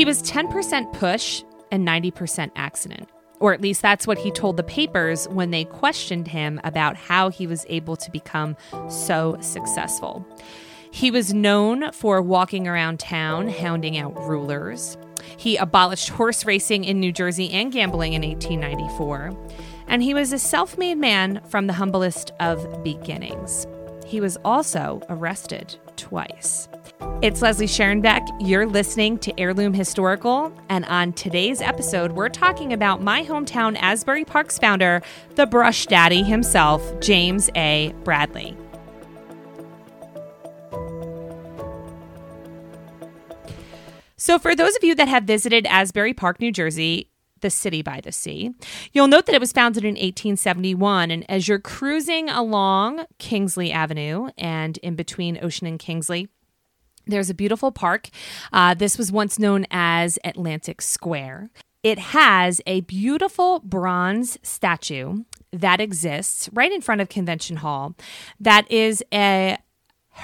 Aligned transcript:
He 0.00 0.06
was 0.06 0.22
10% 0.22 0.94
push 0.94 1.42
and 1.70 1.86
90% 1.86 2.52
accident. 2.56 3.10
Or 3.38 3.52
at 3.52 3.60
least 3.60 3.82
that's 3.82 4.06
what 4.06 4.16
he 4.16 4.30
told 4.30 4.56
the 4.56 4.62
papers 4.62 5.28
when 5.28 5.50
they 5.50 5.66
questioned 5.66 6.26
him 6.26 6.58
about 6.64 6.96
how 6.96 7.28
he 7.28 7.46
was 7.46 7.66
able 7.68 7.96
to 7.96 8.10
become 8.10 8.56
so 8.88 9.36
successful. 9.42 10.26
He 10.90 11.10
was 11.10 11.34
known 11.34 11.92
for 11.92 12.22
walking 12.22 12.66
around 12.66 12.98
town 12.98 13.50
hounding 13.50 13.98
out 13.98 14.18
rulers. 14.26 14.96
He 15.36 15.58
abolished 15.58 16.08
horse 16.08 16.46
racing 16.46 16.84
in 16.84 16.98
New 16.98 17.12
Jersey 17.12 17.50
and 17.50 17.70
gambling 17.70 18.14
in 18.14 18.22
1894. 18.22 19.36
And 19.86 20.02
he 20.02 20.14
was 20.14 20.32
a 20.32 20.38
self 20.38 20.78
made 20.78 20.96
man 20.96 21.42
from 21.50 21.66
the 21.66 21.74
humblest 21.74 22.32
of 22.40 22.82
beginnings. 22.82 23.66
He 24.06 24.22
was 24.22 24.38
also 24.46 25.02
arrested 25.10 25.76
twice. 25.96 26.70
It's 27.22 27.42
Leslie 27.42 27.66
Sharon-Beck. 27.66 28.26
You're 28.40 28.66
listening 28.66 29.18
to 29.18 29.38
Heirloom 29.38 29.74
Historical. 29.74 30.52
And 30.70 30.86
on 30.86 31.12
today's 31.12 31.60
episode, 31.60 32.12
we're 32.12 32.30
talking 32.30 32.72
about 32.72 33.02
my 33.02 33.24
hometown 33.24 33.76
Asbury 33.78 34.24
Park's 34.24 34.58
founder, 34.58 35.02
the 35.34 35.46
brush 35.46 35.84
daddy 35.84 36.22
himself, 36.22 36.82
James 37.00 37.50
A. 37.56 37.94
Bradley. 38.04 38.56
So, 44.16 44.38
for 44.38 44.54
those 44.54 44.76
of 44.76 44.84
you 44.84 44.94
that 44.94 45.08
have 45.08 45.24
visited 45.24 45.66
Asbury 45.66 46.14
Park, 46.14 46.40
New 46.40 46.52
Jersey, 46.52 47.10
the 47.40 47.50
city 47.50 47.82
by 47.82 48.00
the 48.00 48.12
sea, 48.12 48.54
you'll 48.92 49.08
note 49.08 49.26
that 49.26 49.34
it 49.34 49.40
was 49.40 49.52
founded 49.52 49.84
in 49.84 49.94
1871. 49.94 51.10
And 51.10 51.30
as 51.30 51.48
you're 51.48 51.58
cruising 51.58 52.28
along 52.28 53.04
Kingsley 53.18 53.72
Avenue 53.72 54.28
and 54.38 54.78
in 54.78 54.94
between 54.94 55.38
Ocean 55.42 55.66
and 55.66 55.78
Kingsley, 55.78 56.28
there's 57.06 57.30
a 57.30 57.34
beautiful 57.34 57.72
park. 57.72 58.08
Uh, 58.52 58.74
this 58.74 58.98
was 58.98 59.10
once 59.12 59.38
known 59.38 59.66
as 59.70 60.18
Atlantic 60.24 60.82
Square. 60.82 61.50
It 61.82 61.98
has 61.98 62.60
a 62.66 62.82
beautiful 62.82 63.60
bronze 63.60 64.38
statue 64.42 65.24
that 65.52 65.80
exists 65.80 66.48
right 66.52 66.70
in 66.70 66.80
front 66.80 67.00
of 67.00 67.08
Convention 67.08 67.56
Hall 67.56 67.94
that 68.38 68.70
is 68.70 69.02
a 69.12 69.58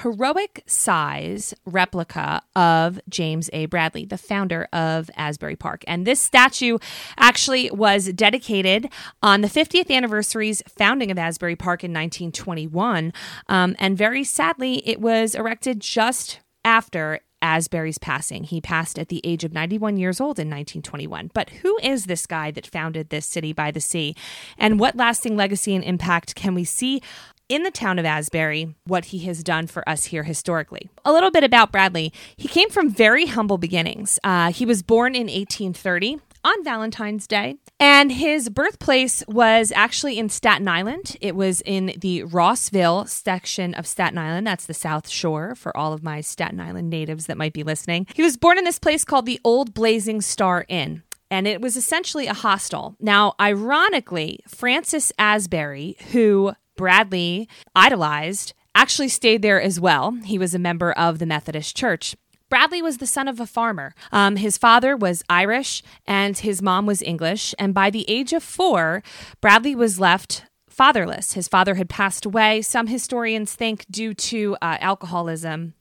heroic 0.01 0.63
size 0.67 1.53
replica 1.65 2.41
of 2.55 2.99
James 3.09 3.49
A. 3.53 3.65
Bradley, 3.65 4.05
the 4.05 4.17
founder 4.17 4.67
of 4.71 5.09
Asbury 5.15 5.55
Park. 5.55 5.83
And 5.87 6.05
this 6.05 6.21
statue 6.21 6.77
actually 7.17 7.71
was 7.71 8.11
dedicated 8.13 8.89
on 9.23 9.41
the 9.41 9.47
50th 9.47 9.89
anniversary's 9.89 10.61
founding 10.67 11.09
of 11.09 11.17
Asbury 11.17 11.55
Park 11.55 11.83
in 11.83 11.91
1921. 11.91 13.13
Um, 13.47 13.75
and 13.79 13.97
very 13.97 14.23
sadly, 14.23 14.87
it 14.87 15.01
was 15.01 15.33
erected 15.35 15.79
just 15.79 16.41
after 16.67 17.21
Asbury's 17.41 17.97
passing. 17.97 18.43
He 18.43 18.59
passed 18.59 18.99
at 18.99 19.07
the 19.07 19.21
age 19.23 19.45
of 19.45 19.53
91 19.53 19.95
years 19.95 20.19
old 20.19 20.37
in 20.37 20.49
1921. 20.49 21.31
But 21.33 21.49
who 21.61 21.79
is 21.81 22.05
this 22.05 22.25
guy 22.25 22.51
that 22.51 22.67
founded 22.67 23.09
this 23.09 23.25
city 23.25 23.53
by 23.53 23.71
the 23.71 23.79
sea? 23.79 24.15
And 24.57 24.77
what 24.77 24.97
lasting 24.97 25.37
legacy 25.37 25.73
and 25.73 25.83
impact 25.83 26.35
can 26.35 26.53
we 26.53 26.65
see 26.65 27.01
in 27.47 27.63
the 27.63 27.71
town 27.71 27.99
of 27.99 28.05
Asbury 28.05 28.75
what 28.83 29.05
he 29.05 29.19
has 29.19 29.43
done 29.43 29.67
for 29.67 29.87
us 29.87 30.05
here 30.05 30.23
historically. 30.23 30.89
A 31.05 31.13
little 31.13 31.31
bit 31.31 31.45
about 31.45 31.71
Bradley. 31.71 32.11
He 32.35 32.49
came 32.49 32.69
from 32.69 32.89
very 32.89 33.27
humble 33.27 33.57
beginnings. 33.57 34.19
Uh, 34.25 34.51
he 34.51 34.65
was 34.65 34.83
born 34.83 35.15
in 35.15 35.27
1830 35.27 36.19
on 36.43 36.63
Valentine's 36.63 37.27
Day. 37.27 37.55
And 37.79 38.11
his 38.11 38.49
birthplace 38.49 39.23
was 39.27 39.71
actually 39.75 40.17
in 40.17 40.29
Staten 40.29 40.67
Island. 40.67 41.17
It 41.21 41.35
was 41.35 41.61
in 41.61 41.93
the 41.97 42.23
Rossville 42.23 43.05
section 43.05 43.73
of 43.73 43.87
Staten 43.87 44.17
Island. 44.17 44.47
That's 44.47 44.65
the 44.65 44.73
South 44.73 45.09
Shore 45.09 45.55
for 45.55 45.75
all 45.75 45.93
of 45.93 46.03
my 46.03 46.21
Staten 46.21 46.59
Island 46.59 46.89
natives 46.89 47.25
that 47.27 47.37
might 47.37 47.53
be 47.53 47.63
listening. 47.63 48.07
He 48.13 48.23
was 48.23 48.37
born 48.37 48.57
in 48.57 48.63
this 48.63 48.79
place 48.79 49.03
called 49.03 49.25
the 49.25 49.39
Old 49.43 49.73
Blazing 49.73 50.21
Star 50.21 50.65
Inn 50.67 51.03
and 51.29 51.47
it 51.47 51.61
was 51.61 51.75
essentially 51.75 52.27
a 52.27 52.33
hostel. 52.33 52.95
Now, 52.99 53.33
ironically, 53.39 54.39
Francis 54.47 55.11
Asbury, 55.19 55.97
who 56.11 56.53
Bradley 56.75 57.49
idolized, 57.75 58.53
actually 58.75 59.09
stayed 59.09 59.41
there 59.41 59.61
as 59.61 59.79
well. 59.79 60.11
He 60.23 60.37
was 60.37 60.53
a 60.53 60.59
member 60.59 60.91
of 60.91 61.19
the 61.19 61.25
Methodist 61.25 61.75
Church. 61.75 62.15
Bradley 62.49 62.81
was 62.81 62.97
the 62.97 63.07
son 63.07 63.27
of 63.27 63.39
a 63.39 63.45
farmer. 63.45 63.93
Um, 64.11 64.37
his 64.37 64.57
father 64.57 64.95
was 64.95 65.23
Irish 65.29 65.83
and 66.05 66.37
his 66.37 66.61
mom 66.61 66.85
was 66.85 67.01
English. 67.01 67.53
And 67.59 67.73
by 67.73 67.89
the 67.89 68.05
age 68.09 68.33
of 68.33 68.43
four, 68.43 69.03
Bradley 69.41 69.75
was 69.75 69.99
left 69.99 70.45
fatherless. 70.69 71.33
His 71.33 71.47
father 71.47 71.75
had 71.75 71.89
passed 71.89 72.25
away, 72.25 72.61
some 72.61 72.87
historians 72.87 73.53
think 73.53 73.85
due 73.89 74.13
to 74.13 74.55
uh, 74.61 74.77
alcoholism. 74.79 75.73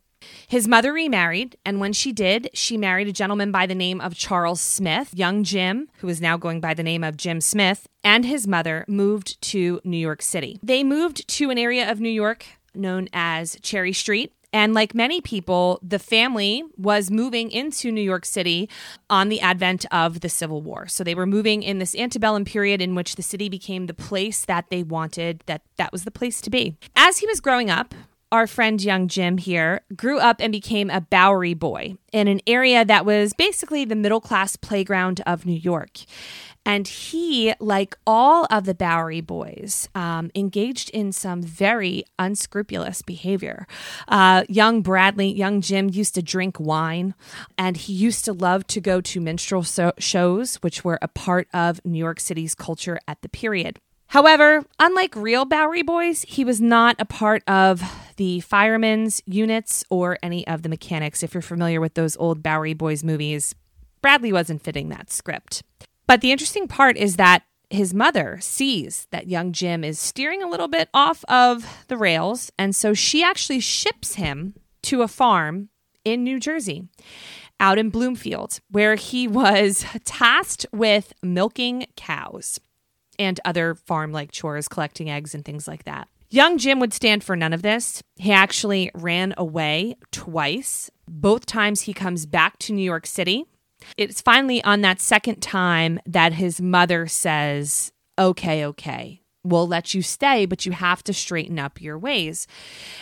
His 0.49 0.67
mother 0.67 0.93
remarried, 0.93 1.57
and 1.65 1.79
when 1.79 1.93
she 1.93 2.11
did, 2.11 2.49
she 2.55 2.77
married 2.77 3.07
a 3.07 3.13
gentleman 3.13 3.53
by 3.53 3.67
the 3.67 3.75
name 3.75 4.01
of 4.01 4.15
Charles 4.15 4.61
Smith. 4.61 5.11
Young 5.15 5.45
Jim, 5.45 5.89
who 5.99 6.09
is 6.09 6.21
now 6.21 6.37
going 6.37 6.61
by 6.61 6.75
the 6.75 6.83
name 6.83 7.05
of 7.05 7.17
Jim 7.17 7.41
Smith, 7.41 7.87
and 8.03 8.25
his 8.25 8.47
mother 8.49 8.85
moved 8.89 9.41
to 9.43 9.81
New 9.85 9.99
York 9.99 10.23
City. 10.23 10.59
They 10.63 10.83
moved 10.83 11.29
to 11.29 11.51
an 11.51 11.59
area 11.59 11.89
of 11.89 12.01
New 12.01 12.09
York 12.09 12.47
known 12.77 13.09
as 13.13 13.57
Cherry 13.63 13.93
Street. 13.93 14.33
And 14.57 14.73
like 14.73 14.95
many 14.95 15.21
people, 15.21 15.79
the 15.83 15.99
family 15.99 16.65
was 16.79 17.11
moving 17.11 17.51
into 17.51 17.93
New 17.93 18.01
York 18.01 18.25
City 18.25 18.71
on 19.11 19.29
the 19.29 19.39
advent 19.43 19.85
of 19.93 20.21
the 20.21 20.31
Civil 20.31 20.63
War. 20.63 20.89
So 20.89 21.05
they 21.05 21.15
were 21.15 21.27
moving 21.27 21.63
in 21.63 21.79
this 21.79 21.95
antebellum 21.95 22.47
period 22.47 22.81
in 22.81 22.95
which 22.95 23.17
the 23.17 23.23
city 23.23 23.51
became 23.51 23.85
the 23.85 23.93
place 23.93 24.47
that 24.47 24.71
they 24.71 24.83
wanted, 24.83 25.43
that 25.45 25.61
that 25.77 25.93
was 25.93 26.05
the 26.05 26.11
place 26.11 26.41
to 26.41 26.49
be. 26.49 26.75
As 26.97 27.19
he 27.19 27.27
was 27.27 27.39
growing 27.39 27.69
up, 27.69 27.95
our 28.33 28.47
friend 28.47 28.83
young 28.83 29.09
Jim 29.09 29.39
here 29.39 29.83
grew 29.95 30.19
up 30.19 30.37
and 30.41 30.51
became 30.53 30.91
a 30.91 31.01
Bowery 31.01 31.55
boy 31.55 31.97
in 32.13 32.29
an 32.29 32.41
area 32.47 32.85
that 32.85 33.07
was 33.07 33.33
basically 33.33 33.85
the 33.85 33.95
middle 33.95 34.21
class 34.21 34.57
playground 34.57 35.21
of 35.27 35.47
New 35.47 35.59
York. 35.59 36.01
And 36.65 36.89
he, 36.89 37.55
like 37.61 37.97
all 38.05 38.45
of 38.51 38.65
the 38.65 38.75
Bowery 38.75 39.21
boys, 39.21 39.89
um, 39.95 40.33
engaged 40.35 40.91
in 40.91 41.13
some 41.13 41.41
very 41.41 42.05
unscrupulous 42.19 43.03
behavior. 43.03 43.69
Uh, 44.09 44.43
young 44.49 44.83
Bradley, 44.83 45.33
young 45.33 45.61
Jim 45.61 45.89
used 45.89 46.17
to 46.17 46.23
drink 46.23 46.59
wine, 46.59 47.15
and 47.57 47.77
he 47.77 47.93
used 47.93 48.25
to 48.25 48.33
love 48.33 48.67
to 48.67 48.81
go 48.81 49.01
to 49.01 49.21
minstrel 49.21 49.63
so- 49.63 49.93
shows, 49.99 50.57
which 50.57 50.85
were 50.85 50.99
a 51.01 51.07
part 51.07 51.47
of 51.55 51.81
New 51.85 51.99
York 51.99 52.19
City's 52.19 52.57
culture 52.57 52.99
at 53.07 53.23
the 53.23 53.29
period. 53.29 53.79
However, 54.09 54.65
unlike 54.81 55.15
real 55.15 55.45
Bowery 55.45 55.83
boys, 55.83 56.23
he 56.23 56.45
was 56.45 56.61
not 56.61 56.97
a 56.99 57.05
part 57.05 57.43
of 57.49 57.83
the 58.17 58.41
firemen's 58.41 59.23
units 59.27 59.85
or 59.91 60.19
any 60.23 60.47
of 60.47 60.63
the 60.63 60.69
mechanics. 60.69 61.23
If 61.23 61.35
you're 61.35 61.43
familiar 61.43 61.81
with 61.81 61.95
those 61.95 62.17
old 62.17 62.43
Bowery 62.43 62.75
boys 62.75 63.05
movies, 63.05 63.55
Bradley 64.03 64.33
wasn't 64.33 64.63
fitting 64.63 64.89
that 64.91 65.11
script. 65.11 65.63
But 66.07 66.21
the 66.21 66.33
interesting 66.33 66.69
part 66.69 66.97
is 66.97 67.17
that 67.17 67.43
his 67.71 67.93
mother 67.93 68.39
sees 68.41 69.09
that 69.11 69.29
young 69.29 69.53
Jim 69.53 69.83
is 69.83 69.99
steering 69.99 70.43
a 70.43 70.49
little 70.49 70.69
bit 70.69 70.89
off 70.95 71.25
of 71.29 71.85
the 71.89 71.97
rails, 71.97 72.53
and 72.59 72.75
so 72.75 72.95
she 72.95 73.23
actually 73.23 73.61
ships 73.61 74.15
him 74.15 74.55
to 74.83 75.03
a 75.03 75.09
farm 75.09 75.69
in 76.05 76.23
New 76.23 76.39
Jersey, 76.39 76.85
out 77.59 77.79
in 77.79 77.91
Bloomfield, 77.91 78.61
where 78.71 78.95
he 78.95 79.27
was 79.29 79.85
tasked 80.05 80.67
with 80.73 81.13
milking 81.23 81.87
cows 81.97 82.61
and 83.19 83.41
other 83.45 83.75
farm 83.75 84.13
like 84.13 84.31
chores, 84.31 84.69
collecting 84.69 85.11
eggs 85.11 85.35
and 85.35 85.45
things 85.45 85.67
like 85.67 85.85
that. 85.85 86.09
Young 86.29 86.59
Jim 86.59 86.81
would 86.81 86.93
stand 86.93 87.23
for 87.23 87.37
none 87.37 87.53
of 87.53 87.63
this. 87.63 88.03
He 88.17 88.33
actually 88.33 88.91
ran 88.95 89.35
away 89.37 89.97
twice. 90.11 90.91
Both 91.09 91.47
times 91.47 91.83
he 91.83 91.95
comes 91.95 92.27
back 92.27 92.59
to 92.61 92.73
New 92.73 92.83
York 92.83 93.07
City 93.07 93.47
it's 93.97 94.21
finally 94.21 94.63
on 94.65 94.81
that 94.83 95.01
second 95.01 95.41
time 95.41 96.01
that 96.07 96.35
his 96.35 96.61
mother 96.61 97.07
says, 97.07 97.93
Okay, 98.19 98.65
okay, 98.65 99.21
we'll 99.45 99.69
let 99.69 99.93
you 99.93 100.01
stay, 100.01 100.47
but 100.47 100.65
you 100.65 100.73
have 100.73 101.05
to 101.05 101.13
straighten 101.13 101.59
up 101.59 101.81
your 101.81 101.99
ways. 101.99 102.47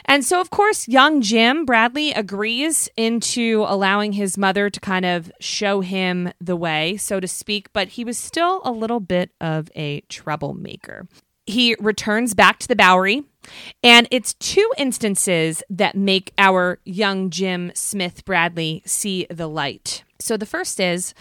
And 0.05 0.25
so, 0.25 0.41
of 0.41 0.51
course, 0.51 0.89
young 0.89 1.21
Jim 1.21 1.65
Bradley 1.65 2.13
agrees 2.13 2.89
into 2.97 3.65
allowing 3.69 4.13
his 4.13 4.37
mother 4.37 4.69
to 4.71 4.81
kind 4.81 5.05
of 5.05 5.31
show 5.41 5.81
him 5.81 6.33
the 6.41 6.57
way, 6.57 6.97
so 6.97 7.21
to 7.21 7.29
speak, 7.29 7.73
but 7.73 7.89
he 7.89 8.05
was 8.05 8.19
still 8.19 8.61
a 8.65 8.73
little 8.73 9.01
bit 9.01 9.31
of 9.41 9.71
a 9.77 10.01
troublemaker. 10.09 11.07
He 11.47 11.77
returns 11.79 12.35
back 12.35 12.59
to 12.61 12.69
the 12.69 12.77
Bowery, 12.77 13.25
and 13.83 14.09
it's 14.11 14.35
two 14.35 14.71
instances 14.79 15.63
that 15.69 15.95
make 15.95 16.33
our 16.39 16.79
young 16.85 17.31
Jim 17.31 17.71
Smith 17.75 18.25
Bradley 18.25 18.83
see 18.87 19.27
the 19.31 19.47
light. 19.47 20.05
So 20.19 20.37
the 20.37 20.47
first 20.47 20.81
is 20.81 21.13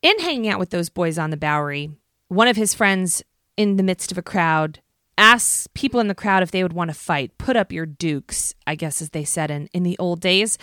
in 0.00 0.18
hanging 0.20 0.48
out 0.48 0.58
with 0.58 0.70
those 0.70 0.88
boys 0.88 1.18
on 1.18 1.30
the 1.30 1.36
Bowery, 1.36 1.90
one 2.28 2.48
of 2.48 2.56
his 2.56 2.72
friends 2.72 3.22
in 3.56 3.76
the 3.76 3.82
midst 3.82 4.10
of 4.10 4.18
a 4.18 4.22
crowd 4.22 4.80
asks 5.18 5.66
people 5.74 6.00
in 6.00 6.08
the 6.08 6.14
crowd 6.14 6.42
if 6.42 6.50
they 6.50 6.62
would 6.62 6.72
want 6.72 6.90
to 6.90 6.94
fight. 6.94 7.36
Put 7.36 7.56
up 7.56 7.72
your 7.72 7.84
dukes, 7.84 8.54
I 8.66 8.74
guess, 8.74 9.02
as 9.02 9.10
they 9.10 9.24
said 9.24 9.50
in, 9.50 9.68
in 9.74 9.82
the 9.82 9.98
old 9.98 10.20
days. 10.20 10.56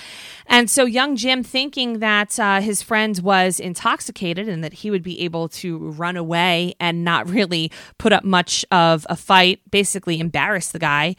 And 0.48 0.70
so 0.70 0.86
young 0.86 1.16
Jim, 1.16 1.44
thinking 1.44 2.00
that 2.00 2.40
uh, 2.40 2.62
his 2.62 2.82
friend 2.82 3.20
was 3.20 3.60
intoxicated 3.60 4.50
and 4.50 4.64
that 4.64 4.74
he 4.74 4.90
would 4.90 5.04
be 5.04 5.22
able 5.22 5.50
to 5.50 5.78
run 5.78 6.18
away 6.18 6.74
and 6.80 7.04
not 7.04 7.30
really 7.30 7.72
put 8.00 8.14
up 8.14 8.24
much 8.24 8.66
of 8.72 9.06
a 9.10 9.16
fight, 9.16 9.60
basically 9.70 10.20
embarrass 10.20 10.70
the 10.70 10.80
guy, 10.80 11.16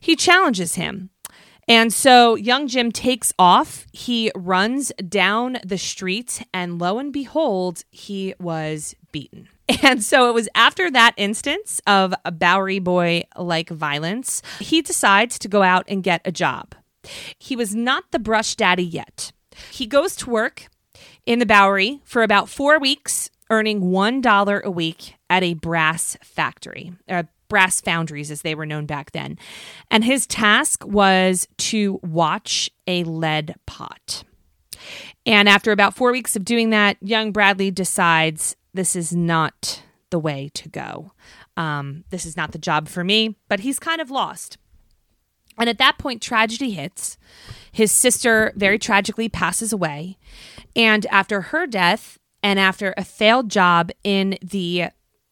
he 0.00 0.16
challenges 0.16 0.74
him. 0.74 1.10
And 1.68 1.92
so 1.92 2.34
young 2.34 2.66
Jim 2.66 2.90
takes 2.90 3.32
off. 3.38 3.86
He 3.92 4.32
runs 4.34 4.90
down 5.08 5.58
the 5.64 5.78
street, 5.78 6.42
and 6.52 6.78
lo 6.78 6.98
and 6.98 7.12
behold, 7.12 7.84
he 7.90 8.34
was 8.40 8.96
beaten. 9.12 9.48
And 9.82 10.02
so 10.02 10.28
it 10.28 10.34
was 10.34 10.48
after 10.54 10.90
that 10.90 11.14
instance 11.16 11.80
of 11.86 12.14
a 12.24 12.32
Bowery 12.32 12.78
boy 12.78 13.22
like 13.36 13.68
violence, 13.68 14.42
he 14.60 14.82
decides 14.82 15.38
to 15.40 15.48
go 15.48 15.62
out 15.62 15.84
and 15.88 16.02
get 16.02 16.20
a 16.24 16.32
job. 16.32 16.74
He 17.38 17.56
was 17.56 17.74
not 17.74 18.04
the 18.10 18.18
brush 18.18 18.54
daddy 18.54 18.84
yet. 18.84 19.32
He 19.70 19.86
goes 19.86 20.16
to 20.16 20.30
work 20.30 20.68
in 21.26 21.38
the 21.38 21.46
Bowery 21.46 22.00
for 22.04 22.22
about 22.22 22.48
four 22.48 22.78
weeks, 22.78 23.30
earning 23.50 23.80
$1 23.80 24.62
a 24.62 24.70
week 24.70 25.14
at 25.28 25.42
a 25.42 25.54
brass 25.54 26.16
factory, 26.22 26.92
uh, 27.08 27.24
brass 27.48 27.80
foundries 27.80 28.30
as 28.30 28.42
they 28.42 28.54
were 28.54 28.66
known 28.66 28.86
back 28.86 29.12
then. 29.12 29.38
And 29.90 30.04
his 30.04 30.26
task 30.26 30.84
was 30.86 31.46
to 31.58 32.00
watch 32.02 32.70
a 32.86 33.04
lead 33.04 33.54
pot. 33.66 34.24
And 35.26 35.48
after 35.48 35.70
about 35.70 35.94
four 35.94 36.12
weeks 36.12 36.34
of 36.34 36.44
doing 36.44 36.70
that, 36.70 36.96
young 37.00 37.30
Bradley 37.30 37.70
decides 37.70 38.56
this 38.74 38.96
is 38.96 39.12
not 39.12 39.82
the 40.10 40.18
way 40.18 40.50
to 40.54 40.68
go. 40.68 41.12
Um, 41.56 42.04
this 42.10 42.24
is 42.26 42.36
not 42.36 42.52
the 42.52 42.58
job 42.58 42.88
for 42.88 43.04
me, 43.04 43.36
but 43.48 43.60
he's 43.60 43.78
kind 43.78 44.00
of 44.00 44.10
lost. 44.10 44.58
And 45.58 45.68
at 45.68 45.78
that 45.78 45.98
point, 45.98 46.22
tragedy 46.22 46.70
hits. 46.70 47.18
His 47.70 47.92
sister 47.92 48.52
very 48.56 48.78
tragically 48.78 49.28
passes 49.28 49.72
away. 49.72 50.18
And 50.74 51.06
after 51.06 51.40
her 51.42 51.66
death, 51.66 52.18
and 52.42 52.58
after 52.58 52.94
a 52.96 53.04
failed 53.04 53.50
job 53.50 53.90
in 54.02 54.36
the 54.42 54.86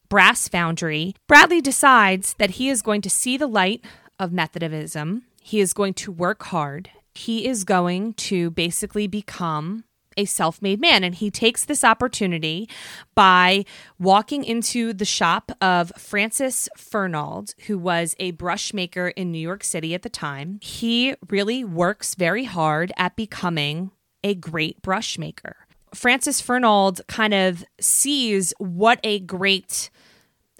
brass 0.09 0.47
foundry, 0.47 1.15
Bradley 1.27 1.61
decides 1.61 2.35
that 2.35 2.51
he 2.51 2.69
is 2.69 2.81
going 2.81 3.01
to 3.01 3.09
see 3.09 3.37
the 3.37 3.47
light 3.47 3.83
of 4.19 4.31
Methodism. 4.31 5.23
He 5.41 5.59
is 5.59 5.73
going 5.73 5.93
to 5.95 6.11
work 6.11 6.43
hard. 6.43 6.89
He 7.13 7.47
is 7.47 7.63
going 7.63 8.13
to 8.13 8.51
basically 8.51 9.07
become 9.07 9.83
a 10.17 10.25
self 10.25 10.61
made 10.61 10.79
man. 10.79 11.03
And 11.03 11.15
he 11.15 11.31
takes 11.31 11.65
this 11.65 11.83
opportunity 11.83 12.69
by 13.15 13.65
walking 13.99 14.43
into 14.43 14.93
the 14.93 15.05
shop 15.05 15.51
of 15.61 15.91
Francis 15.97 16.69
Fernald, 16.77 17.53
who 17.67 17.77
was 17.77 18.15
a 18.19 18.31
brush 18.31 18.73
maker 18.73 19.09
in 19.09 19.31
New 19.31 19.39
York 19.39 19.63
City 19.63 19.93
at 19.93 20.01
the 20.01 20.09
time. 20.09 20.59
He 20.61 21.15
really 21.29 21.63
works 21.63 22.15
very 22.15 22.45
hard 22.45 22.91
at 22.97 23.15
becoming 23.15 23.91
a 24.23 24.35
great 24.35 24.81
brush 24.81 25.17
maker. 25.17 25.55
Francis 25.93 26.39
Fernald 26.39 27.01
kind 27.07 27.33
of 27.33 27.65
sees 27.79 28.53
what 28.59 28.99
a 29.03 29.19
great 29.19 29.89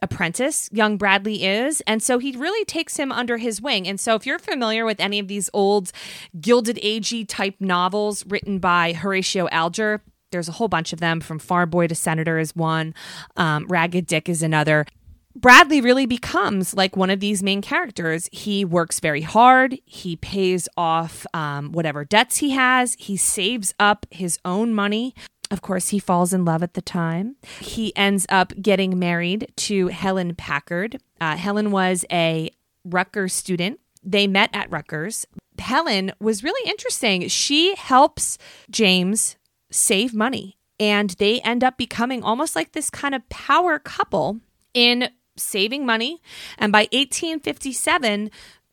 apprentice 0.01 0.69
young 0.71 0.97
Bradley 0.97 1.43
is. 1.45 1.81
And 1.87 2.01
so 2.01 2.19
he 2.19 2.35
really 2.35 2.65
takes 2.65 2.97
him 2.97 3.11
under 3.11 3.37
his 3.37 3.61
wing. 3.61 3.87
And 3.87 3.99
so 3.99 4.15
if 4.15 4.25
you're 4.25 4.39
familiar 4.39 4.85
with 4.85 4.99
any 4.99 5.19
of 5.19 5.27
these 5.27 5.49
old 5.53 5.91
Gilded 6.39 6.77
Agey 6.77 7.25
type 7.27 7.55
novels 7.59 8.25
written 8.25 8.59
by 8.59 8.93
Horatio 8.93 9.47
Alger, 9.49 10.01
there's 10.31 10.47
a 10.47 10.53
whole 10.53 10.67
bunch 10.67 10.93
of 10.93 10.99
them 10.99 11.19
from 11.19 11.39
Farm 11.39 11.69
Boy 11.69 11.87
to 11.87 11.95
Senator 11.95 12.39
is 12.39 12.55
one, 12.55 12.93
um, 13.37 13.67
Ragged 13.67 14.07
Dick 14.07 14.29
is 14.29 14.41
another. 14.41 14.85
Bradley 15.35 15.79
really 15.79 16.05
becomes 16.05 16.73
like 16.73 16.97
one 16.97 17.09
of 17.09 17.21
these 17.21 17.41
main 17.41 17.61
characters. 17.61 18.27
He 18.31 18.65
works 18.65 18.99
very 18.99 19.21
hard. 19.21 19.77
He 19.85 20.17
pays 20.17 20.67
off 20.75 21.25
um, 21.33 21.71
whatever 21.71 22.03
debts 22.03 22.37
he 22.37 22.51
has. 22.51 22.95
He 22.99 23.15
saves 23.15 23.73
up 23.79 24.05
his 24.09 24.39
own 24.43 24.73
money 24.73 25.15
of 25.51 25.61
course, 25.61 25.89
he 25.89 25.99
falls 25.99 26.33
in 26.33 26.45
love 26.45 26.63
at 26.63 26.73
the 26.73 26.81
time. 26.81 27.35
He 27.59 27.95
ends 27.95 28.25
up 28.29 28.53
getting 28.61 28.97
married 28.97 29.51
to 29.57 29.87
Helen 29.87 30.33
Packard. 30.33 31.01
Uh, 31.19 31.35
Helen 31.35 31.71
was 31.71 32.05
a 32.11 32.49
Rutgers 32.85 33.33
student. 33.33 33.79
They 34.03 34.27
met 34.27 34.49
at 34.53 34.71
Rutgers. 34.71 35.27
Helen 35.59 36.13
was 36.19 36.43
really 36.43 36.67
interesting. 36.69 37.27
She 37.27 37.75
helps 37.75 38.37
James 38.69 39.35
save 39.69 40.13
money, 40.13 40.57
and 40.79 41.11
they 41.11 41.41
end 41.41 41.63
up 41.63 41.77
becoming 41.77 42.23
almost 42.23 42.55
like 42.55 42.71
this 42.71 42.89
kind 42.89 43.13
of 43.13 43.27
power 43.29 43.77
couple 43.77 44.39
in 44.73 45.09
saving 45.37 45.85
money. 45.85 46.21
And 46.57 46.71
by 46.71 46.87
1857, 46.91 48.31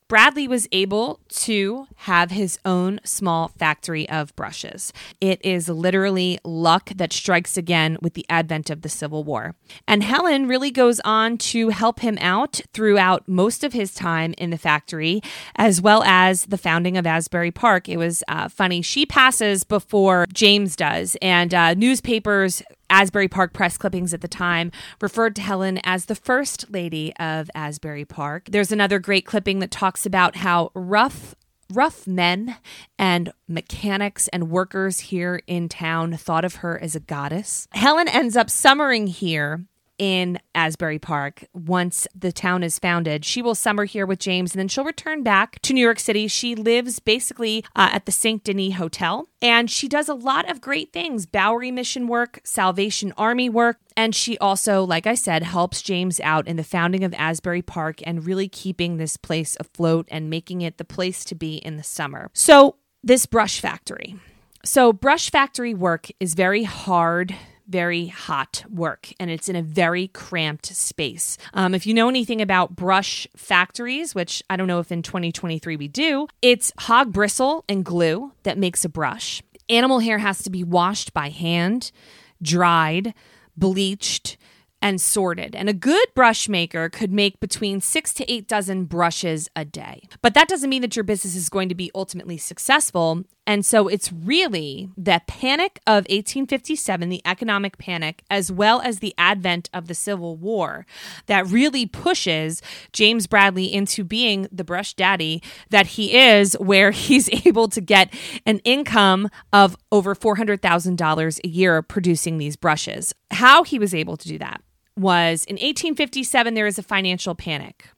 Bradley 0.09 0.49
was 0.49 0.67
able 0.73 1.21
to 1.29 1.87
have 1.97 2.31
his 2.31 2.59
own 2.65 2.99
small 3.05 3.49
factory 3.49 4.09
of 4.09 4.35
brushes. 4.37 4.91
It 5.21 5.39
is 5.45 5.69
literally 5.69 6.39
luck 6.45 6.91
that 6.97 7.13
strikes 7.13 7.59
again 7.59 7.99
with 8.01 8.15
the 8.15 8.25
advent 8.31 8.71
of 8.71 8.81
the 8.81 8.89
Civil 8.89 9.23
War. 9.23 9.55
And 9.87 10.03
Helen 10.03 10.49
really 10.49 10.71
goes 10.71 10.99
on 11.01 11.37
to 11.39 11.69
help 11.69 12.01
him 12.01 12.17
out 12.23 12.63
throughout 12.73 13.29
most 13.29 13.63
of 13.63 13.75
his 13.75 13.93
time 13.93 14.35
in 14.39 14.49
the 14.49 14.57
factory, 14.57 15.21
as 15.57 15.83
well 15.83 16.03
as 16.05 16.47
the 16.47 16.57
founding 16.57 16.97
of 16.97 17.07
Asbury 17.07 17.51
Park. 17.51 17.87
It 17.87 17.99
was 17.99 18.25
uh, 18.29 18.49
funny. 18.49 18.81
She 18.81 19.05
passes 19.05 19.63
before 19.63 20.25
James 20.33 20.75
does, 20.75 21.19
and 21.21 21.53
uh, 21.53 21.75
newspapers 21.75 22.63
Asbury 22.91 23.29
Park 23.29 23.53
press 23.53 23.77
clippings 23.77 24.15
at 24.15 24.21
the 24.21 24.29
time 24.29 24.71
referred 25.01 25.37
to 25.37 25.43
Helen 25.43 25.81
as 25.85 26.07
the 26.07 26.15
first 26.15 26.71
lady 26.71 27.13
of 27.17 27.51
Asbury 27.55 28.05
Park. 28.05 28.49
There's 28.51 28.73
another 28.73 28.99
great 28.99 29.27
clipping 29.27 29.59
that 29.61 29.71
talks 29.71 30.07
about 30.07 30.37
how 30.37 30.71
rough 30.75 31.35
rough 31.73 32.07
men 32.07 32.57
and 32.99 33.31
mechanics 33.47 34.27
and 34.29 34.51
workers 34.51 35.01
here 35.01 35.43
in 35.47 35.69
town 35.69 36.17
thought 36.17 36.45
of 36.45 36.57
her 36.57 36.81
as 36.81 36.97
a 36.97 37.01
goddess. 37.01 37.69
Helen 37.73 38.09
ends 38.09 38.37
up 38.37 38.49
summering 38.49 39.07
here 39.07 39.65
in 39.99 40.39
Asbury 40.55 40.99
Park 40.99 41.45
once 41.53 42.07
the 42.15 42.33
town 42.33 42.63
is 42.63 42.79
founded. 42.79 43.25
She 43.25 43.43
will 43.43 43.55
summer 43.55 43.85
here 43.85 44.07
with 44.07 44.19
James 44.19 44.53
and 44.53 44.61
then 44.61 44.69
she'll 44.69 44.85
return 44.85 45.23
back 45.23 45.61
to 45.63 45.73
New 45.73 45.81
York 45.81 45.99
City. 45.99 46.29
She 46.29 46.55
lives 46.55 47.01
basically 47.01 47.65
uh, 47.77 47.91
at 47.93 48.07
the 48.07 48.13
St. 48.13 48.43
Denis 48.45 48.75
Hotel 48.75 49.29
and 49.43 49.71
she 49.71 49.89
does 49.89 50.09
a 50.09 50.15
lot 50.15 50.51
of 50.51 50.61
great 50.61 50.93
things 50.93 51.27
Bowery 51.27 51.71
mission 51.71 52.07
work, 52.09 52.41
Salvation 52.45 53.13
Army 53.17 53.49
work. 53.49 53.79
And 53.97 54.15
she 54.15 54.39
also, 54.39 54.85
like 54.85 55.07
I 55.07 55.15
said, 55.15 55.43
helps 55.43 55.83
James 55.83 56.21
out 56.21 56.47
in 56.47 56.57
the 56.57 56.65
founding 56.65 57.03
of 57.03 57.13
Asbury 57.15 57.63
Park 57.63 58.01
and 58.05 58.25
really 58.25 58.49
keeping 58.49 58.97
this 58.97 59.17
place 59.17 59.57
afloat 59.59 60.07
and 60.11 60.31
making 60.31 60.63
it 60.63 60.79
the 60.79 60.85
place 60.85 61.25
to 61.27 61.35
be 61.35 61.57
in 61.57 61.77
the 61.77 61.83
summer. 61.83 62.31
So, 62.33 62.77
this 63.03 63.27
brush 63.27 63.61
factory. 63.61 64.17
So, 64.65 64.93
brush 64.93 65.31
factory 65.31 65.75
work 65.75 66.09
is 66.21 66.35
very 66.35 66.65
hard 66.65 67.35
very 67.69 68.07
hot 68.07 68.65
work 68.69 69.13
and 69.21 69.31
it's 69.31 69.49
in 69.49 69.57
a 69.57 69.63
very 69.63 70.09
cramped 70.09 70.67
space. 70.67 71.37
Um, 71.55 71.75
if 71.75 71.87
you 71.87 71.95
know 71.95 72.09
anything 72.09 72.41
about 72.41 72.75
brush 72.75 73.27
factories, 73.37 74.15
which 74.15 74.43
I 74.49 74.57
don't 74.57 74.67
know 74.67 74.81
if 74.81 74.91
in 74.91 75.03
2023 75.03 75.77
we 75.77 75.89
do, 75.89 76.27
it's 76.43 76.73
hog 76.79 77.13
bristle 77.13 77.65
and 77.69 77.85
glue 77.85 78.33
that 78.43 78.59
makes 78.59 78.85
a 78.85 78.89
brush. 78.89 79.43
Animal 79.69 80.01
hair 80.01 80.19
has 80.19 80.43
to 80.43 80.51
be 80.51 80.65
washed 80.65 81.13
by 81.13 81.29
hand, 81.29 81.93
dried, 82.41 83.13
bleached, 83.57 84.39
and 84.81 85.01
sorted. 85.01 85.55
And 85.55 85.69
a 85.69 85.75
good 85.75 86.07
brush 86.15 86.49
maker 86.49 86.89
could 86.89 87.13
make 87.13 87.41
between 87.41 87.81
six 87.81 88.13
to 88.15 88.33
eight 88.33 88.47
dozen 88.47 88.85
brushes 88.85 89.49
a 89.57 89.65
day. 89.65 90.03
But 90.23 90.35
that 90.35 90.49
doesn't 90.49 90.71
mean 90.71 90.83
that 90.83 90.97
your 90.97 91.05
business 91.05 91.35
is 91.35 91.49
going 91.49 91.69
to 91.69 91.75
be 91.75 91.91
ultimately 91.95 92.37
successful. 92.37 93.25
And 93.49 93.65
so 93.65 93.89
it's 93.89 94.13
really 94.13 94.91
the 94.95 95.23
panic 95.27 95.81
of 95.87 96.05
1857, 96.05 97.09
the 97.09 97.23
economic 97.25 97.79
panic, 97.79 98.23
as 98.31 98.53
well 98.53 98.83
as 98.83 98.99
the 98.99 99.15
advent 99.17 99.71
of 99.73 99.89
the 99.89 99.95
Civil 99.95 100.37
War 100.37 100.85
that 101.27 101.47
really 101.47 101.87
pushes 101.87 102.61
James 102.93 103.27
Bradley 103.27 103.73
into 103.73 104.05
being 104.05 104.49
the 104.53 104.65
brush 104.65 104.93
daddy 104.93 105.43
that 105.71 105.87
he 105.87 106.15
is, 106.15 106.59
where 106.61 106.91
he's 106.99 107.31
able 107.47 107.69
to 107.69 107.81
get 107.81 108.13
an 108.45 108.59
income 108.65 109.31
of 109.51 109.79
over 109.91 110.15
$400,000 110.15 111.41
a 111.43 111.49
year 111.49 111.81
producing 111.81 112.37
these 112.37 112.55
brushes. 112.55 113.15
How 113.31 113.65
he 113.65 113.79
was 113.79 113.95
able 113.95 114.19
to 114.19 114.29
do 114.29 114.37
that 114.37 114.61
was 114.95 115.47
in 115.47 115.55
1857, 115.55 116.53
there 116.53 116.67
is 116.67 116.79
a 116.79 116.83
financial 116.83 117.35
panic. 117.35 117.89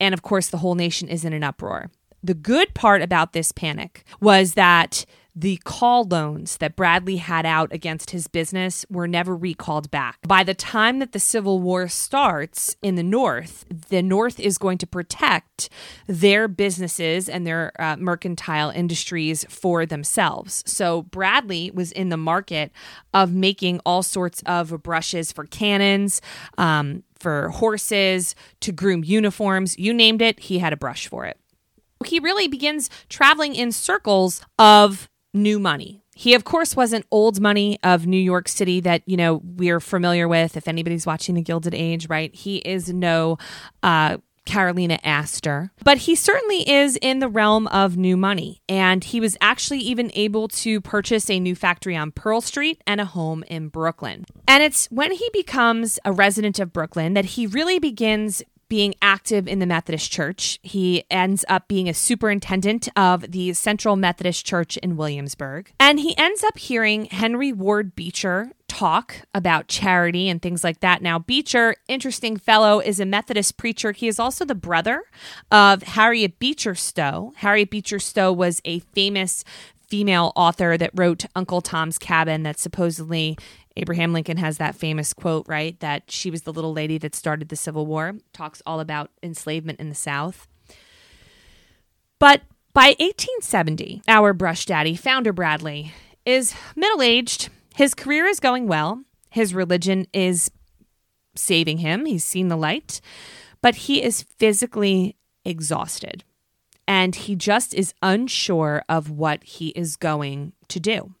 And 0.00 0.14
of 0.14 0.22
course, 0.22 0.48
the 0.48 0.58
whole 0.58 0.74
nation 0.74 1.08
is 1.08 1.22
in 1.22 1.34
an 1.34 1.44
uproar. 1.44 1.90
The 2.26 2.34
good 2.34 2.74
part 2.74 3.02
about 3.02 3.34
this 3.34 3.52
panic 3.52 4.02
was 4.20 4.54
that 4.54 5.06
the 5.32 5.58
call 5.58 6.02
loans 6.02 6.56
that 6.56 6.74
Bradley 6.74 7.18
had 7.18 7.46
out 7.46 7.72
against 7.72 8.10
his 8.10 8.26
business 8.26 8.84
were 8.90 9.06
never 9.06 9.36
recalled 9.36 9.92
back. 9.92 10.18
By 10.26 10.42
the 10.42 10.52
time 10.52 10.98
that 10.98 11.12
the 11.12 11.20
Civil 11.20 11.60
War 11.60 11.86
starts 11.86 12.76
in 12.82 12.96
the 12.96 13.04
North, 13.04 13.64
the 13.70 14.02
North 14.02 14.40
is 14.40 14.58
going 14.58 14.78
to 14.78 14.88
protect 14.88 15.68
their 16.08 16.48
businesses 16.48 17.28
and 17.28 17.46
their 17.46 17.70
uh, 17.78 17.94
mercantile 17.96 18.70
industries 18.70 19.44
for 19.48 19.86
themselves. 19.86 20.64
So 20.66 21.02
Bradley 21.02 21.70
was 21.72 21.92
in 21.92 22.08
the 22.08 22.16
market 22.16 22.72
of 23.14 23.32
making 23.32 23.78
all 23.86 24.02
sorts 24.02 24.42
of 24.46 24.82
brushes 24.82 25.30
for 25.30 25.44
cannons. 25.44 26.20
Um, 26.58 27.04
for 27.20 27.50
horses, 27.50 28.34
to 28.60 28.72
groom 28.72 29.02
uniforms, 29.02 29.78
you 29.78 29.94
named 29.94 30.20
it, 30.20 30.38
he 30.38 30.58
had 30.58 30.72
a 30.74 30.76
brush 30.76 31.06
for 31.06 31.24
it. 31.24 31.38
He 32.08 32.18
really 32.18 32.48
begins 32.48 32.90
traveling 33.08 33.54
in 33.54 33.72
circles 33.72 34.40
of 34.58 35.08
new 35.34 35.58
money. 35.58 36.02
He, 36.14 36.32
of 36.32 36.44
course, 36.44 36.74
wasn't 36.74 37.04
old 37.10 37.40
money 37.40 37.78
of 37.82 38.06
New 38.06 38.16
York 38.16 38.48
City 38.48 38.80
that, 38.80 39.02
you 39.04 39.18
know, 39.18 39.42
we're 39.44 39.80
familiar 39.80 40.26
with 40.26 40.56
if 40.56 40.66
anybody's 40.66 41.04
watching 41.04 41.34
The 41.34 41.42
Gilded 41.42 41.74
Age, 41.74 42.08
right? 42.08 42.34
He 42.34 42.56
is 42.56 42.90
no 42.90 43.36
uh, 43.82 44.16
Carolina 44.46 44.98
Astor. 45.04 45.72
But 45.84 45.98
he 45.98 46.14
certainly 46.14 46.68
is 46.70 46.96
in 47.02 47.18
the 47.18 47.28
realm 47.28 47.66
of 47.66 47.98
new 47.98 48.16
money, 48.16 48.62
and 48.66 49.04
he 49.04 49.20
was 49.20 49.36
actually 49.42 49.80
even 49.80 50.10
able 50.14 50.48
to 50.48 50.80
purchase 50.80 51.28
a 51.28 51.38
new 51.38 51.54
factory 51.54 51.96
on 51.96 52.12
Pearl 52.12 52.40
Street 52.40 52.80
and 52.86 52.98
a 53.00 53.04
home 53.04 53.44
in 53.48 53.68
Brooklyn. 53.68 54.24
And 54.48 54.62
it's 54.62 54.86
when 54.86 55.12
he 55.12 55.28
becomes 55.34 55.98
a 56.04 56.12
resident 56.12 56.58
of 56.58 56.72
Brooklyn 56.72 57.12
that 57.12 57.26
he 57.26 57.46
really 57.46 57.78
begins 57.78 58.42
being 58.68 58.94
active 59.00 59.46
in 59.46 59.58
the 59.58 59.66
Methodist 59.66 60.10
Church. 60.10 60.58
He 60.62 61.04
ends 61.10 61.44
up 61.48 61.68
being 61.68 61.88
a 61.88 61.94
superintendent 61.94 62.88
of 62.96 63.30
the 63.30 63.52
Central 63.52 63.96
Methodist 63.96 64.44
Church 64.44 64.76
in 64.78 64.96
Williamsburg. 64.96 65.70
And 65.78 66.00
he 66.00 66.16
ends 66.18 66.42
up 66.42 66.58
hearing 66.58 67.06
Henry 67.06 67.52
Ward 67.52 67.94
Beecher 67.94 68.50
talk 68.68 69.22
about 69.32 69.68
charity 69.68 70.28
and 70.28 70.42
things 70.42 70.64
like 70.64 70.80
that. 70.80 71.00
Now, 71.00 71.18
Beecher, 71.18 71.76
interesting 71.88 72.36
fellow, 72.36 72.80
is 72.80 72.98
a 72.98 73.06
Methodist 73.06 73.56
preacher. 73.56 73.92
He 73.92 74.08
is 74.08 74.18
also 74.18 74.44
the 74.44 74.54
brother 74.54 75.04
of 75.50 75.82
Harriet 75.82 76.38
Beecher 76.38 76.74
Stowe. 76.74 77.32
Harriet 77.36 77.70
Beecher 77.70 77.98
Stowe 77.98 78.32
was 78.32 78.60
a 78.64 78.80
famous 78.80 79.44
female 79.88 80.32
author 80.34 80.76
that 80.76 80.90
wrote 80.94 81.26
Uncle 81.36 81.60
Tom's 81.60 81.98
Cabin 81.98 82.42
that 82.42 82.58
supposedly 82.58 83.38
Abraham 83.76 84.12
Lincoln 84.12 84.38
has 84.38 84.58
that 84.58 84.74
famous 84.74 85.12
quote, 85.12 85.46
right? 85.48 85.78
That 85.80 86.10
she 86.10 86.30
was 86.30 86.42
the 86.42 86.52
little 86.52 86.72
lady 86.72 86.98
that 86.98 87.14
started 87.14 87.48
the 87.48 87.56
Civil 87.56 87.86
War, 87.86 88.14
talks 88.32 88.62
all 88.64 88.80
about 88.80 89.10
enslavement 89.22 89.80
in 89.80 89.88
the 89.88 89.94
South. 89.94 90.48
But 92.18 92.42
by 92.72 92.94
1870, 92.98 94.02
our 94.08 94.32
brush 94.32 94.66
daddy, 94.66 94.96
Founder 94.96 95.32
Bradley, 95.32 95.92
is 96.24 96.54
middle 96.74 97.02
aged. 97.02 97.50
His 97.74 97.94
career 97.94 98.26
is 98.26 98.40
going 98.40 98.66
well. 98.66 99.02
His 99.30 99.54
religion 99.54 100.06
is 100.12 100.50
saving 101.34 101.78
him. 101.78 102.06
He's 102.06 102.24
seen 102.24 102.48
the 102.48 102.56
light, 102.56 103.00
but 103.60 103.74
he 103.74 104.02
is 104.02 104.22
physically 104.38 105.16
exhausted 105.44 106.24
and 106.88 107.14
he 107.14 107.34
just 107.34 107.74
is 107.74 107.94
unsure 108.02 108.82
of 108.88 109.10
what 109.10 109.42
he 109.42 109.68
is 109.70 109.96
going 109.96 110.52
to 110.68 110.80
do. 110.80 111.14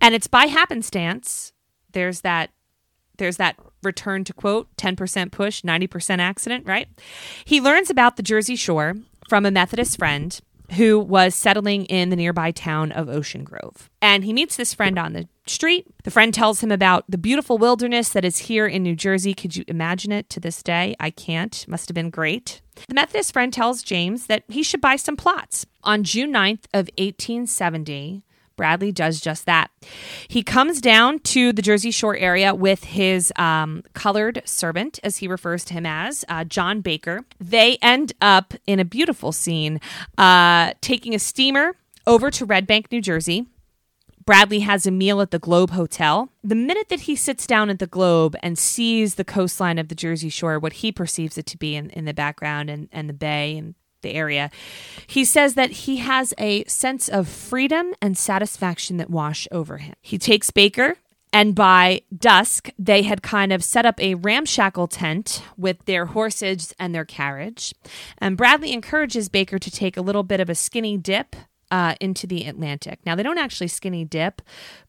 And 0.00 0.14
it's 0.14 0.26
by 0.26 0.46
happenstance 0.46 1.52
there's 1.92 2.22
that 2.22 2.50
there's 3.16 3.36
that 3.36 3.56
return 3.82 4.22
to 4.24 4.32
quote 4.32 4.68
10% 4.76 5.32
push 5.32 5.62
90% 5.62 6.18
accident 6.18 6.66
right? 6.66 6.88
He 7.44 7.60
learns 7.60 7.90
about 7.90 8.16
the 8.16 8.22
jersey 8.22 8.56
shore 8.56 8.94
from 9.28 9.44
a 9.44 9.50
methodist 9.50 9.98
friend 9.98 10.38
who 10.72 10.98
was 10.98 11.34
settling 11.34 11.86
in 11.86 12.10
the 12.10 12.16
nearby 12.16 12.50
town 12.50 12.92
of 12.92 13.08
ocean 13.08 13.42
grove. 13.42 13.88
And 14.02 14.24
he 14.24 14.32
meets 14.32 14.56
this 14.56 14.74
friend 14.74 14.98
on 14.98 15.12
the 15.12 15.28
street. 15.46 15.86
The 16.04 16.10
friend 16.10 16.32
tells 16.32 16.62
him 16.62 16.70
about 16.70 17.04
the 17.08 17.18
beautiful 17.18 17.56
wilderness 17.56 18.10
that 18.10 18.24
is 18.24 18.38
here 18.38 18.66
in 18.66 18.82
new 18.82 18.94
jersey. 18.94 19.32
Could 19.32 19.56
you 19.56 19.64
imagine 19.66 20.12
it 20.12 20.28
to 20.30 20.40
this 20.40 20.62
day? 20.62 20.94
I 21.00 21.10
can't. 21.10 21.66
Must 21.68 21.88
have 21.88 21.94
been 21.94 22.10
great. 22.10 22.60
The 22.86 22.94
methodist 22.94 23.32
friend 23.32 23.52
tells 23.52 23.82
james 23.82 24.26
that 24.26 24.44
he 24.48 24.62
should 24.62 24.80
buy 24.80 24.96
some 24.96 25.16
plots. 25.16 25.64
On 25.84 26.04
june 26.04 26.32
9th 26.32 26.64
of 26.74 26.90
1870 26.98 28.22
Bradley 28.58 28.92
does 28.92 29.20
just 29.20 29.46
that. 29.46 29.70
He 30.26 30.42
comes 30.42 30.82
down 30.82 31.20
to 31.20 31.54
the 31.54 31.62
Jersey 31.62 31.90
Shore 31.90 32.16
area 32.16 32.54
with 32.54 32.84
his 32.84 33.32
um, 33.36 33.84
colored 33.94 34.42
servant, 34.44 34.98
as 35.02 35.18
he 35.18 35.28
refers 35.28 35.64
to 35.66 35.74
him 35.74 35.86
as, 35.86 36.26
uh, 36.28 36.44
John 36.44 36.82
Baker. 36.82 37.24
They 37.40 37.78
end 37.80 38.12
up 38.20 38.52
in 38.66 38.80
a 38.80 38.84
beautiful 38.84 39.32
scene, 39.32 39.80
uh, 40.18 40.74
taking 40.82 41.14
a 41.14 41.18
steamer 41.18 41.76
over 42.06 42.30
to 42.32 42.44
Red 42.44 42.66
Bank, 42.66 42.92
New 42.92 43.00
Jersey. 43.00 43.46
Bradley 44.26 44.60
has 44.60 44.86
a 44.86 44.90
meal 44.90 45.22
at 45.22 45.30
the 45.30 45.38
Globe 45.38 45.70
Hotel. 45.70 46.28
The 46.44 46.54
minute 46.54 46.90
that 46.90 47.00
he 47.00 47.16
sits 47.16 47.46
down 47.46 47.70
at 47.70 47.78
the 47.78 47.86
Globe 47.86 48.36
and 48.42 48.58
sees 48.58 49.14
the 49.14 49.24
coastline 49.24 49.78
of 49.78 49.88
the 49.88 49.94
Jersey 49.94 50.28
Shore, 50.28 50.58
what 50.58 50.74
he 50.74 50.92
perceives 50.92 51.38
it 51.38 51.46
to 51.46 51.56
be 51.56 51.74
in, 51.76 51.88
in 51.90 52.04
the 52.04 52.12
background 52.12 52.68
and, 52.68 52.90
and 52.92 53.08
the 53.08 53.14
bay 53.14 53.56
and 53.56 53.74
the 54.02 54.14
area. 54.14 54.50
He 55.06 55.24
says 55.24 55.54
that 55.54 55.70
he 55.70 55.98
has 55.98 56.34
a 56.38 56.64
sense 56.64 57.08
of 57.08 57.28
freedom 57.28 57.94
and 58.00 58.16
satisfaction 58.16 58.96
that 58.98 59.10
wash 59.10 59.48
over 59.52 59.78
him. 59.78 59.94
He 60.00 60.18
takes 60.18 60.50
Baker 60.50 60.96
and 61.32 61.54
by 61.54 62.02
dusk, 62.16 62.70
they 62.78 63.02
had 63.02 63.22
kind 63.22 63.52
of 63.52 63.62
set 63.62 63.84
up 63.84 64.00
a 64.00 64.14
ramshackle 64.14 64.88
tent 64.88 65.42
with 65.56 65.84
their 65.84 66.06
horses 66.06 66.74
and 66.78 66.94
their 66.94 67.04
carriage. 67.04 67.74
And 68.18 68.36
Bradley 68.36 68.72
encourages 68.72 69.28
Baker 69.28 69.58
to 69.58 69.70
take 69.70 69.96
a 69.96 70.02
little 70.02 70.22
bit 70.22 70.40
of 70.40 70.48
a 70.48 70.54
skinny 70.54 70.96
dip 70.96 71.36
uh, 71.70 71.96
into 72.00 72.26
the 72.26 72.44
Atlantic. 72.44 73.00
Now, 73.04 73.14
they 73.14 73.22
don't 73.22 73.38
actually 73.38 73.68
skinny 73.68 74.04
dip, 74.04 74.40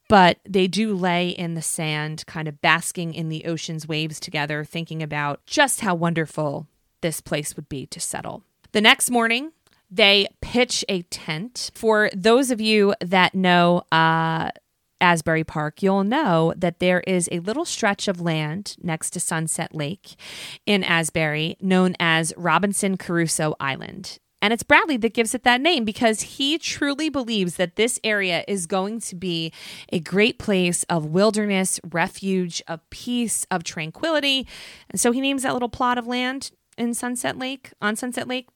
but 0.08 0.40
they 0.48 0.68
do 0.68 0.96
lay 0.96 1.30
in 1.30 1.56
the 1.56 1.62
sand, 1.62 2.26
kind 2.26 2.48
of 2.48 2.62
basking 2.62 3.14
in 3.14 3.28
the 3.28 3.46
ocean's 3.46 3.88
waves 3.88 4.20
together, 4.20 4.64
thinking 4.64 5.04
about 5.04 5.46
just 5.46 5.82
how 5.82 5.94
wonderful 5.94 6.68
this 7.02 7.20
place 7.20 7.56
would 7.56 7.68
be 7.68 7.86
to 7.88 8.00
settle. 8.00 8.44
The 8.72 8.82
next 8.82 9.10
morning, 9.10 9.52
they 9.90 10.28
pitch 10.42 10.86
a 10.88 11.02
tent. 11.04 11.72
For 11.74 12.12
those 12.16 12.52
of 12.52 12.62
you 12.62 12.94
that 13.02 13.34
know 13.34 13.82
uh, 13.92 14.52
Asbury 15.02 15.44
Park, 15.44 15.82
you'll 15.82 16.04
know 16.04 16.54
that 16.56 16.80
there 16.80 17.02
is 17.02 17.28
a 17.32 17.40
little 17.40 17.66
stretch 17.66 18.08
of 18.08 18.22
land 18.22 18.76
next 18.82 19.10
to 19.12 19.20
Sunset 19.20 19.74
Lake 19.74 20.16
in 20.68 20.84
Asbury 20.84 21.58
known 21.60 21.96
as 22.00 22.32
Robinson 22.38 22.96
Crusoe 22.96 23.56
Island. 23.60 24.20
And 24.42 24.54
it's 24.54 24.64
Bradley 24.64 24.98
that 24.98 25.14
gives 25.14 25.34
it 25.34 25.44
that 25.44 25.62
name 25.62 25.84
because 25.84 26.22
he 26.22 26.58
truly 26.58 27.10
believes 27.10 27.56
that 27.56 27.76
this 27.76 28.00
area 28.04 28.46
is 28.48 28.68
going 28.68 29.02
to 29.02 29.16
be 29.16 29.52
a 29.92 30.00
great 30.00 30.40
place 30.40 30.84
of 30.84 31.08
wilderness, 31.08 31.80
refuge, 31.92 32.62
of 32.68 32.88
peace, 32.90 33.46
of 33.52 33.64
tranquility. 33.64 34.48
And 34.90 35.00
so 35.00 35.12
he 35.12 35.20
names 35.20 35.44
that 35.44 35.54
little 35.54 35.70
plot 35.70 35.98
of 35.98 36.08
land 36.08 36.52
in 36.78 36.94
Sunset 36.94 37.38
Lake, 37.38 37.74
on 37.82 37.98
Sunset 37.98 38.28
Lake, 38.30 38.48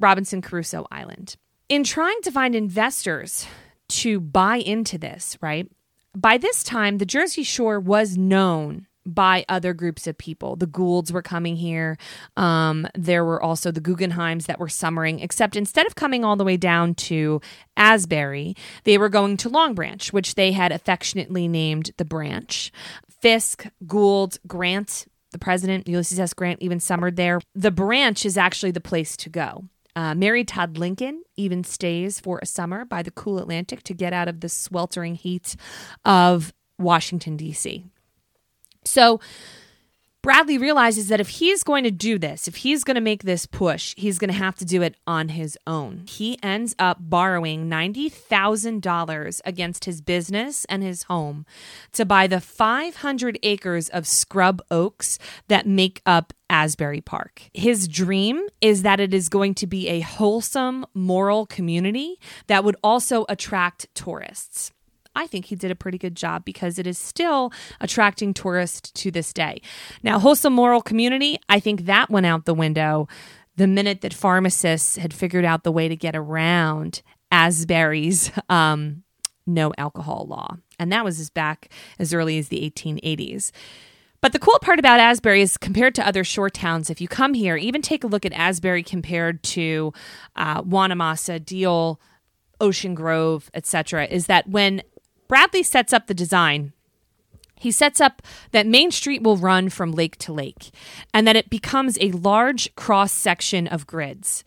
Robinson 0.00 0.42
Crusoe 0.42 0.86
Island. 0.90 1.36
In 1.68 1.84
trying 1.84 2.20
to 2.22 2.32
find 2.32 2.54
investors 2.54 3.46
to 3.88 4.20
buy 4.20 4.56
into 4.56 4.98
this, 4.98 5.38
right? 5.40 5.70
By 6.16 6.38
this 6.38 6.64
time, 6.64 6.98
the 6.98 7.06
Jersey 7.06 7.44
Shore 7.44 7.78
was 7.78 8.16
known 8.16 8.86
by 9.06 9.44
other 9.48 9.72
groups 9.72 10.06
of 10.06 10.18
people. 10.18 10.56
The 10.56 10.66
Goulds 10.66 11.12
were 11.12 11.22
coming 11.22 11.56
here. 11.56 11.96
Um, 12.36 12.86
there 12.94 13.24
were 13.24 13.42
also 13.42 13.70
the 13.70 13.80
Guggenheims 13.80 14.46
that 14.46 14.58
were 14.58 14.68
summering, 14.68 15.20
except 15.20 15.56
instead 15.56 15.86
of 15.86 15.94
coming 15.94 16.24
all 16.24 16.36
the 16.36 16.44
way 16.44 16.56
down 16.56 16.94
to 16.96 17.40
Asbury, 17.76 18.54
they 18.84 18.98
were 18.98 19.08
going 19.08 19.36
to 19.38 19.48
Long 19.48 19.74
Branch, 19.74 20.12
which 20.12 20.34
they 20.34 20.52
had 20.52 20.72
affectionately 20.72 21.48
named 21.48 21.92
the 21.96 22.04
Branch. 22.04 22.72
Fisk, 23.08 23.66
Gould, 23.86 24.38
Grant, 24.46 25.06
the 25.32 25.38
president, 25.38 25.88
Ulysses 25.88 26.20
S. 26.20 26.34
Grant, 26.34 26.60
even 26.60 26.80
summered 26.80 27.16
there. 27.16 27.40
The 27.54 27.70
Branch 27.70 28.24
is 28.26 28.36
actually 28.36 28.72
the 28.72 28.80
place 28.80 29.16
to 29.18 29.28
go. 29.28 29.64
Uh, 29.96 30.14
Mary 30.14 30.44
Todd 30.44 30.78
Lincoln 30.78 31.22
even 31.36 31.64
stays 31.64 32.20
for 32.20 32.38
a 32.42 32.46
summer 32.46 32.84
by 32.84 33.02
the 33.02 33.10
cool 33.10 33.38
Atlantic 33.38 33.82
to 33.84 33.94
get 33.94 34.12
out 34.12 34.28
of 34.28 34.40
the 34.40 34.48
sweltering 34.48 35.14
heat 35.14 35.56
of 36.04 36.52
Washington, 36.78 37.36
D.C. 37.36 37.84
So, 38.84 39.20
Bradley 40.22 40.58
realizes 40.58 41.08
that 41.08 41.20
if 41.20 41.30
he's 41.30 41.62
going 41.62 41.82
to 41.84 41.90
do 41.90 42.18
this, 42.18 42.46
if 42.46 42.56
he's 42.56 42.84
going 42.84 42.96
to 42.96 43.00
make 43.00 43.22
this 43.22 43.46
push, 43.46 43.94
he's 43.96 44.18
going 44.18 44.28
to 44.28 44.36
have 44.36 44.54
to 44.56 44.66
do 44.66 44.82
it 44.82 44.96
on 45.06 45.30
his 45.30 45.56
own. 45.66 46.04
He 46.06 46.38
ends 46.42 46.74
up 46.78 46.98
borrowing 47.00 47.70
$90,000 47.70 49.40
against 49.46 49.86
his 49.86 50.02
business 50.02 50.66
and 50.66 50.82
his 50.82 51.04
home 51.04 51.46
to 51.92 52.04
buy 52.04 52.26
the 52.26 52.40
500 52.40 53.38
acres 53.42 53.88
of 53.88 54.06
scrub 54.06 54.60
oaks 54.70 55.18
that 55.48 55.66
make 55.66 56.02
up 56.04 56.34
Asbury 56.50 57.00
Park. 57.00 57.44
His 57.54 57.88
dream 57.88 58.46
is 58.60 58.82
that 58.82 59.00
it 59.00 59.14
is 59.14 59.30
going 59.30 59.54
to 59.54 59.66
be 59.66 59.88
a 59.88 60.00
wholesome, 60.00 60.84
moral 60.92 61.46
community 61.46 62.20
that 62.46 62.62
would 62.62 62.76
also 62.84 63.24
attract 63.30 63.86
tourists. 63.94 64.70
I 65.14 65.26
think 65.26 65.46
he 65.46 65.56
did 65.56 65.70
a 65.70 65.76
pretty 65.76 65.98
good 65.98 66.14
job 66.14 66.44
because 66.44 66.78
it 66.78 66.86
is 66.86 66.98
still 66.98 67.52
attracting 67.80 68.34
tourists 68.34 68.90
to 68.92 69.10
this 69.10 69.32
day. 69.32 69.60
Now, 70.02 70.18
wholesome 70.18 70.52
moral 70.52 70.82
community, 70.82 71.38
I 71.48 71.60
think 71.60 71.86
that 71.86 72.10
went 72.10 72.26
out 72.26 72.44
the 72.44 72.54
window 72.54 73.08
the 73.56 73.66
minute 73.66 74.00
that 74.00 74.14
pharmacists 74.14 74.96
had 74.96 75.12
figured 75.12 75.44
out 75.44 75.64
the 75.64 75.72
way 75.72 75.88
to 75.88 75.96
get 75.96 76.16
around 76.16 77.02
Asbury's 77.30 78.30
um, 78.48 79.02
no 79.46 79.72
alcohol 79.76 80.26
law. 80.28 80.56
And 80.78 80.90
that 80.92 81.04
was 81.04 81.20
as 81.20 81.30
back 81.30 81.70
as 81.98 82.14
early 82.14 82.38
as 82.38 82.48
the 82.48 82.70
1880s. 82.70 83.50
But 84.22 84.32
the 84.32 84.38
cool 84.38 84.58
part 84.60 84.78
about 84.78 85.00
Asbury 85.00 85.40
is 85.40 85.56
compared 85.56 85.94
to 85.94 86.06
other 86.06 86.24
shore 86.24 86.50
towns, 86.50 86.90
if 86.90 87.00
you 87.00 87.08
come 87.08 87.34
here, 87.34 87.56
even 87.56 87.80
take 87.80 88.04
a 88.04 88.06
look 88.06 88.26
at 88.26 88.32
Asbury 88.32 88.82
compared 88.82 89.42
to 89.44 89.92
uh, 90.36 90.62
Wanamassa, 90.62 91.42
Deal, 91.42 92.00
Ocean 92.60 92.94
Grove, 92.94 93.50
etc., 93.54 94.04
is 94.06 94.26
that 94.26 94.48
when 94.48 94.82
Bradley 95.30 95.62
sets 95.62 95.92
up 95.92 96.08
the 96.08 96.12
design. 96.12 96.72
He 97.54 97.70
sets 97.70 98.00
up 98.00 98.20
that 98.50 98.66
Main 98.66 98.90
Street 98.90 99.22
will 99.22 99.36
run 99.36 99.68
from 99.68 99.92
lake 99.92 100.16
to 100.16 100.32
lake 100.32 100.72
and 101.14 101.24
that 101.24 101.36
it 101.36 101.48
becomes 101.48 101.96
a 102.00 102.10
large 102.10 102.74
cross 102.74 103.12
section 103.12 103.68
of 103.68 103.86
grids. 103.86 104.42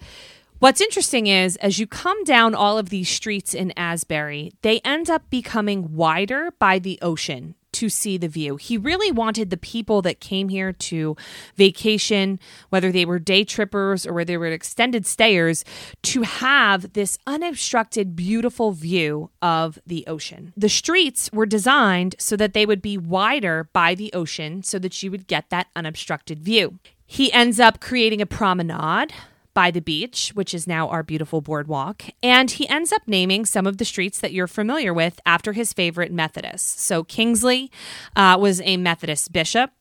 What's 0.60 0.82
interesting 0.82 1.28
is 1.28 1.56
as 1.58 1.80
you 1.80 1.88
come 1.88 2.22
down 2.26 2.54
all 2.54 2.78
of 2.78 2.90
these 2.90 3.08
streets 3.08 3.54
in 3.54 3.72
Asbury, 3.78 4.52
they 4.62 4.82
end 4.84 5.10
up 5.10 5.30
becoming 5.30 5.96
wider 5.96 6.52
by 6.60 6.80
the 6.80 7.00
ocean 7.02 7.56
to 7.74 7.90
see 7.90 8.18
the 8.18 8.28
view. 8.28 8.56
He 8.56 8.78
really 8.78 9.12
wanted 9.12 9.50
the 9.50 9.58
people 9.58 10.02
that 10.04 10.20
came 10.20 10.50
here 10.50 10.72
to 10.74 11.16
vacation, 11.56 12.40
whether 12.70 12.92
they 12.92 13.06
were 13.06 13.20
day 13.20 13.44
trippers 13.44 14.06
or 14.06 14.14
whether 14.14 14.26
they 14.26 14.38
were 14.38 14.48
extended 14.48 15.06
stayers, 15.06 15.66
to 16.04 16.22
have 16.22 16.94
this 16.94 17.18
unobstructed, 17.28 18.16
beautiful 18.16 18.72
view 18.72 19.30
of 19.42 19.80
the 19.86 20.06
ocean. 20.08 20.54
The 20.56 20.70
streets 20.70 21.30
were 21.34 21.46
designed 21.46 22.16
so 22.20 22.36
that 22.38 22.54
they 22.54 22.66
would 22.66 22.82
be 22.82 22.98
wider 22.98 23.70
by 23.74 23.96
the 23.96 24.12
ocean 24.14 24.64
so 24.64 24.80
that 24.80 25.04
you 25.04 25.12
would 25.12 25.28
get 25.28 25.50
that 25.50 25.68
unobstructed 25.76 26.40
view. 26.40 26.80
He 27.06 27.32
ends 27.32 27.60
up 27.60 27.80
creating 27.80 28.22
a 28.22 28.26
promenade 28.26 29.14
by 29.54 29.72
the 29.72 29.82
beach, 29.82 30.32
which 30.34 30.54
is 30.54 30.68
now 30.68 30.88
our 30.90 31.04
beautiful 31.04 31.42
boardwalk. 31.42 32.04
And 32.22 32.50
he 32.50 32.68
ends 32.68 32.92
up 32.92 33.04
naming 33.08 33.46
some 33.46 33.68
of 33.68 33.78
the 33.78 33.86
streets 33.86 34.20
that 34.20 34.34
you're 34.34 34.48
familiar 34.48 34.94
with 34.94 35.20
after 35.26 35.54
his 35.54 35.74
favorite 35.74 36.12
Methodists. 36.12 36.82
So 36.82 37.04
Kingsley 37.04 37.72
uh, 38.16 38.38
was 38.40 38.62
a 38.62 38.78
Methodist 38.78 39.32
bishop. 39.32 39.72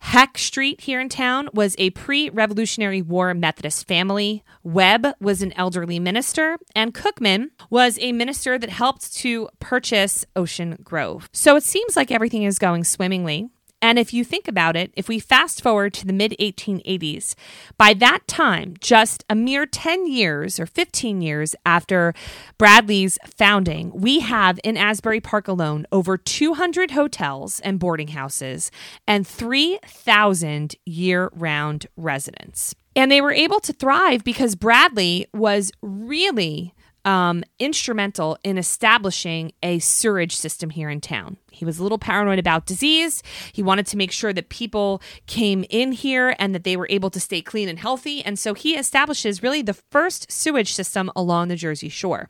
Heck 0.00 0.38
Street 0.38 0.80
here 0.82 0.98
in 0.98 1.10
town 1.10 1.50
was 1.52 1.76
a 1.78 1.90
pre 1.90 2.30
Revolutionary 2.30 3.02
War 3.02 3.34
Methodist 3.34 3.86
family. 3.86 4.42
Webb 4.62 5.06
was 5.20 5.42
an 5.42 5.52
elderly 5.52 5.98
minister, 5.98 6.56
and 6.74 6.94
Cookman 6.94 7.50
was 7.68 7.98
a 8.00 8.12
minister 8.12 8.58
that 8.58 8.70
helped 8.70 9.14
to 9.16 9.48
purchase 9.58 10.24
Ocean 10.34 10.78
Grove. 10.82 11.28
So 11.32 11.54
it 11.54 11.64
seems 11.64 11.96
like 11.96 12.10
everything 12.10 12.44
is 12.44 12.58
going 12.58 12.84
swimmingly. 12.84 13.50
And 13.82 13.98
if 13.98 14.12
you 14.12 14.24
think 14.24 14.46
about 14.46 14.76
it, 14.76 14.92
if 14.94 15.08
we 15.08 15.18
fast 15.18 15.62
forward 15.62 15.94
to 15.94 16.06
the 16.06 16.12
mid 16.12 16.34
1880s, 16.38 17.34
by 17.78 17.94
that 17.94 18.20
time, 18.26 18.74
just 18.80 19.24
a 19.30 19.34
mere 19.34 19.64
10 19.66 20.06
years 20.06 20.60
or 20.60 20.66
15 20.66 21.22
years 21.22 21.56
after 21.64 22.14
Bradley's 22.58 23.18
founding, 23.24 23.90
we 23.94 24.20
have 24.20 24.60
in 24.64 24.76
Asbury 24.76 25.20
Park 25.20 25.48
alone 25.48 25.86
over 25.90 26.18
200 26.18 26.90
hotels 26.90 27.60
and 27.60 27.78
boarding 27.78 28.08
houses 28.08 28.70
and 29.06 29.26
3,000 29.26 30.76
year 30.84 31.30
round 31.32 31.86
residents. 31.96 32.74
And 32.94 33.10
they 33.10 33.20
were 33.20 33.32
able 33.32 33.60
to 33.60 33.72
thrive 33.72 34.24
because 34.24 34.56
Bradley 34.56 35.26
was 35.32 35.72
really 35.80 36.74
um, 37.04 37.42
instrumental 37.58 38.38
in 38.44 38.58
establishing 38.58 39.52
a 39.62 39.78
sewerage 39.78 40.36
system 40.36 40.70
here 40.70 40.90
in 40.90 41.00
town. 41.00 41.36
He 41.50 41.64
was 41.64 41.78
a 41.78 41.82
little 41.82 41.98
paranoid 41.98 42.38
about 42.38 42.66
disease. 42.66 43.22
He 43.52 43.62
wanted 43.62 43.86
to 43.86 43.96
make 43.96 44.12
sure 44.12 44.32
that 44.32 44.48
people 44.48 45.02
came 45.26 45.64
in 45.70 45.92
here 45.92 46.34
and 46.38 46.54
that 46.54 46.64
they 46.64 46.76
were 46.76 46.86
able 46.90 47.10
to 47.10 47.20
stay 47.20 47.42
clean 47.42 47.68
and 47.68 47.78
healthy. 47.78 48.22
And 48.24 48.38
so 48.38 48.54
he 48.54 48.76
establishes 48.76 49.42
really 49.42 49.62
the 49.62 49.74
first 49.74 50.30
sewage 50.30 50.72
system 50.72 51.10
along 51.16 51.48
the 51.48 51.56
Jersey 51.56 51.88
Shore. 51.88 52.28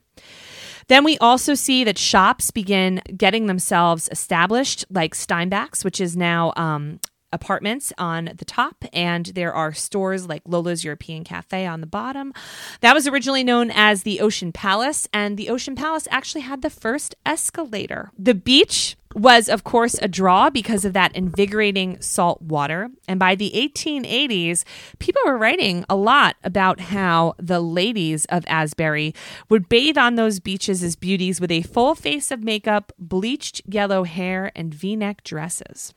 Then 0.88 1.04
we 1.04 1.16
also 1.18 1.54
see 1.54 1.84
that 1.84 1.98
shops 1.98 2.50
begin 2.50 3.00
getting 3.16 3.46
themselves 3.46 4.08
established, 4.10 4.84
like 4.90 5.14
Steinbach's, 5.14 5.84
which 5.84 6.00
is 6.00 6.16
now 6.16 6.52
um, 6.56 6.98
apartments 7.32 7.92
on 7.98 8.30
the 8.36 8.44
top, 8.44 8.84
and 8.92 9.26
there 9.26 9.52
are 9.52 9.72
stores 9.72 10.26
like 10.26 10.42
Lola's 10.46 10.84
European 10.84 11.24
Cafe 11.24 11.66
on 11.66 11.80
the 11.80 11.86
bottom. 11.86 12.32
That 12.80 12.94
was 12.94 13.06
originally 13.06 13.44
known 13.44 13.70
as 13.70 14.02
the 14.02 14.20
Ocean 14.20 14.52
Palace, 14.52 15.08
and 15.12 15.36
the 15.36 15.48
Ocean 15.48 15.74
Palace 15.74 16.08
actually 16.10 16.42
had 16.42 16.62
the 16.62 16.70
first 16.70 17.14
escalator. 17.24 18.10
The 18.18 18.34
beach 18.34 18.96
was, 19.14 19.48
of 19.48 19.64
course, 19.64 19.94
a 20.00 20.08
draw 20.08 20.50
because 20.50 20.84
of 20.84 20.92
that 20.92 21.14
invigorating 21.16 22.00
salt 22.00 22.40
water. 22.40 22.90
And 23.08 23.18
by 23.18 23.34
the 23.34 23.50
1880s, 23.54 24.64
people 24.98 25.22
were 25.26 25.36
writing 25.36 25.84
a 25.88 25.96
lot 25.96 26.36
about 26.44 26.80
how 26.80 27.34
the 27.38 27.60
ladies 27.60 28.24
of 28.26 28.44
Asbury 28.46 29.14
would 29.48 29.68
bathe 29.68 29.98
on 29.98 30.14
those 30.14 30.38
beaches 30.38 30.82
as 30.82 30.94
beauties 30.94 31.40
with 31.40 31.50
a 31.50 31.62
full 31.62 31.94
face 31.94 32.30
of 32.30 32.44
makeup, 32.44 32.92
bleached 32.98 33.62
yellow 33.66 34.04
hair, 34.04 34.52
and 34.54 34.72
v 34.72 34.94
neck 34.94 35.24
dresses. 35.24 35.92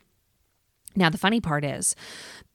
Now, 0.95 1.09
the 1.09 1.17
funny 1.17 1.41
part 1.41 1.63
is 1.65 1.95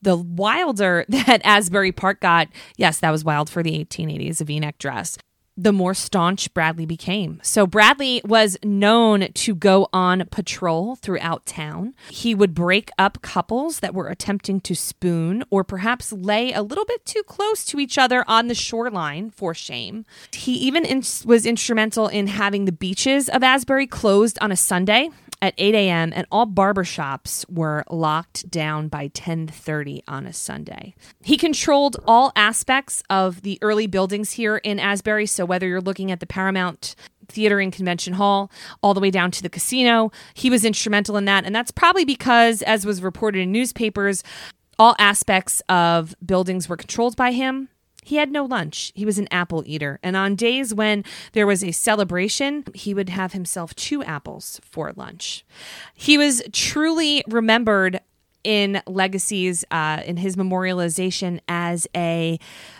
the 0.01 0.15
wilder 0.15 1.05
that 1.09 1.41
Asbury 1.43 1.91
Park 1.91 2.21
got, 2.21 2.47
yes, 2.77 2.99
that 2.99 3.11
was 3.11 3.23
wild 3.23 3.49
for 3.49 3.63
the 3.63 3.85
1880s, 3.85 4.41
a 4.41 4.45
v 4.45 4.59
neck 4.59 4.77
dress, 4.77 5.17
the 5.57 5.73
more 5.73 5.93
staunch 5.93 6.53
Bradley 6.53 6.85
became. 6.85 7.41
So, 7.43 7.67
Bradley 7.67 8.21
was 8.23 8.57
known 8.63 9.27
to 9.33 9.53
go 9.53 9.89
on 9.91 10.23
patrol 10.31 10.95
throughout 10.95 11.45
town. 11.45 11.95
He 12.09 12.33
would 12.33 12.53
break 12.53 12.89
up 12.97 13.21
couples 13.21 13.81
that 13.81 13.93
were 13.93 14.07
attempting 14.07 14.61
to 14.61 14.73
spoon 14.73 15.43
or 15.49 15.65
perhaps 15.65 16.13
lay 16.13 16.53
a 16.53 16.61
little 16.61 16.85
bit 16.85 17.05
too 17.05 17.23
close 17.23 17.65
to 17.65 17.79
each 17.79 17.97
other 17.97 18.23
on 18.25 18.47
the 18.47 18.55
shoreline 18.55 19.31
for 19.31 19.53
shame. 19.53 20.05
He 20.31 20.53
even 20.53 20.85
in- 20.85 21.03
was 21.25 21.45
instrumental 21.45 22.07
in 22.07 22.27
having 22.27 22.63
the 22.63 22.71
beaches 22.71 23.27
of 23.27 23.43
Asbury 23.43 23.85
closed 23.85 24.39
on 24.39 24.53
a 24.53 24.57
Sunday 24.57 25.09
at 25.41 25.53
8 25.57 25.75
a.m. 25.75 26.11
and 26.15 26.25
all 26.31 26.45
barbershops 26.45 27.49
were 27.49 27.83
locked 27.89 28.49
down 28.49 28.87
by 28.87 29.07
10:30 29.09 30.01
on 30.07 30.25
a 30.25 30.33
Sunday. 30.33 30.95
He 31.23 31.37
controlled 31.37 31.97
all 32.05 32.31
aspects 32.35 33.03
of 33.09 33.41
the 33.41 33.57
early 33.61 33.87
buildings 33.87 34.31
here 34.31 34.57
in 34.57 34.79
Asbury, 34.79 35.25
so 35.25 35.45
whether 35.45 35.67
you're 35.67 35.81
looking 35.81 36.11
at 36.11 36.19
the 36.19 36.27
Paramount 36.27 36.95
Theater 37.27 37.59
and 37.59 37.71
Convention 37.71 38.13
Hall 38.13 38.51
all 38.81 38.93
the 38.93 38.99
way 38.99 39.11
down 39.11 39.31
to 39.31 39.43
the 39.43 39.49
casino, 39.49 40.11
he 40.33 40.49
was 40.49 40.65
instrumental 40.65 41.15
in 41.17 41.25
that, 41.25 41.45
and 41.45 41.55
that's 41.55 41.71
probably 41.71 42.05
because 42.05 42.61
as 42.63 42.85
was 42.85 43.01
reported 43.01 43.39
in 43.39 43.51
newspapers, 43.51 44.23
all 44.77 44.95
aspects 44.97 45.61
of 45.69 46.15
buildings 46.25 46.67
were 46.67 46.77
controlled 46.77 47.15
by 47.15 47.31
him 47.31 47.69
he 48.09 48.15
had 48.15 48.31
no 48.31 48.43
lunch. 48.43 48.91
He 48.95 49.05
was 49.05 49.19
an 49.19 49.27
apple 49.29 49.61
eater. 49.67 49.99
And 50.01 50.15
on 50.15 50.33
days 50.33 50.73
when 50.73 51.03
there 51.33 51.45
was 51.45 51.63
a 51.63 51.71
celebration, 51.71 52.63
he 52.73 52.95
would 52.95 53.09
have 53.09 53.33
himself 53.33 53.75
two 53.75 54.03
apples 54.03 54.59
for 54.63 54.91
lunch. 54.95 55.45
He 55.93 56.17
was 56.17 56.41
truly 56.51 57.23
remembered 57.27 57.99
in 58.43 58.81
legacies, 58.87 59.63
uh, 59.69 60.01
in 60.03 60.17
his 60.17 60.35
memorialization 60.35 61.39
as 61.47 61.85
a 61.95 62.39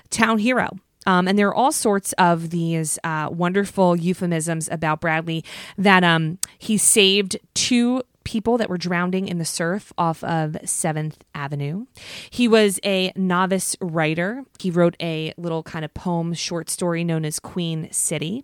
town 0.09 0.39
hero. 0.39 0.71
Um, 1.05 1.27
and 1.27 1.37
there 1.37 1.49
are 1.49 1.55
all 1.55 1.71
sorts 1.71 2.11
of 2.13 2.49
these 2.49 2.97
uh, 3.03 3.29
wonderful 3.31 3.95
euphemisms 3.95 4.67
about 4.71 4.99
Bradley 4.99 5.45
that 5.77 6.03
um, 6.03 6.39
he 6.57 6.75
saved 6.75 7.37
two 7.53 8.01
people 8.29 8.59
that 8.59 8.69
were 8.69 8.77
drowning 8.77 9.27
in 9.27 9.39
the 9.39 9.43
surf 9.43 9.91
off 9.97 10.23
of 10.23 10.51
7th 10.63 11.15
Avenue. 11.33 11.87
He 12.29 12.47
was 12.47 12.79
a 12.85 13.11
novice 13.15 13.75
writer. 13.81 14.43
He 14.59 14.69
wrote 14.69 14.95
a 15.01 15.33
little 15.35 15.63
kind 15.63 15.83
of 15.83 15.95
poem 15.95 16.35
short 16.35 16.69
story 16.69 17.03
known 17.03 17.25
as 17.25 17.39
Queen 17.39 17.91
City. 17.91 18.43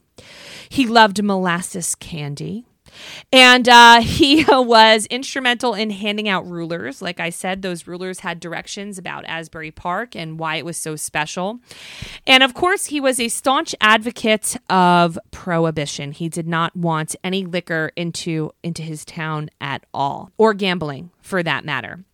He 0.69 0.88
loved 0.88 1.24
molasses 1.24 1.93
candy. 1.93 2.65
And 3.31 3.67
uh, 3.67 4.01
he 4.01 4.45
was 4.47 5.05
instrumental 5.08 5.73
in 5.73 5.89
handing 5.89 6.29
out 6.29 6.47
rulers. 6.47 7.01
Like 7.01 7.19
I 7.19 7.29
said, 7.29 7.62
those 7.62 7.88
rulers 7.88 8.21
had 8.21 8.39
directions 8.39 8.97
about 8.97 9.25
Asbury 9.25 9.71
Park 9.71 10.15
and 10.15 10.39
why 10.39 10.55
it 10.55 10.65
was 10.65 10.77
so 10.77 10.95
special. 10.95 11.60
And 12.25 12.43
of 12.43 12.53
course, 12.53 12.88
he 12.88 12.99
was 12.99 13.19
a 13.19 13.29
staunch 13.29 13.75
advocate 13.81 14.58
of 14.69 15.17
prohibition. 15.31 16.12
He 16.12 16.29
did 16.29 16.47
not 16.47 16.75
want 16.75 17.15
any 17.23 17.45
liquor 17.45 17.91
into, 17.95 18.51
into 18.63 18.81
his 18.81 19.05
town 19.05 19.49
at 19.60 19.86
all, 19.93 20.31
or 20.38 20.53
gambling 20.53 21.12
for 21.21 21.43
that 21.43 21.65
matter 21.65 22.05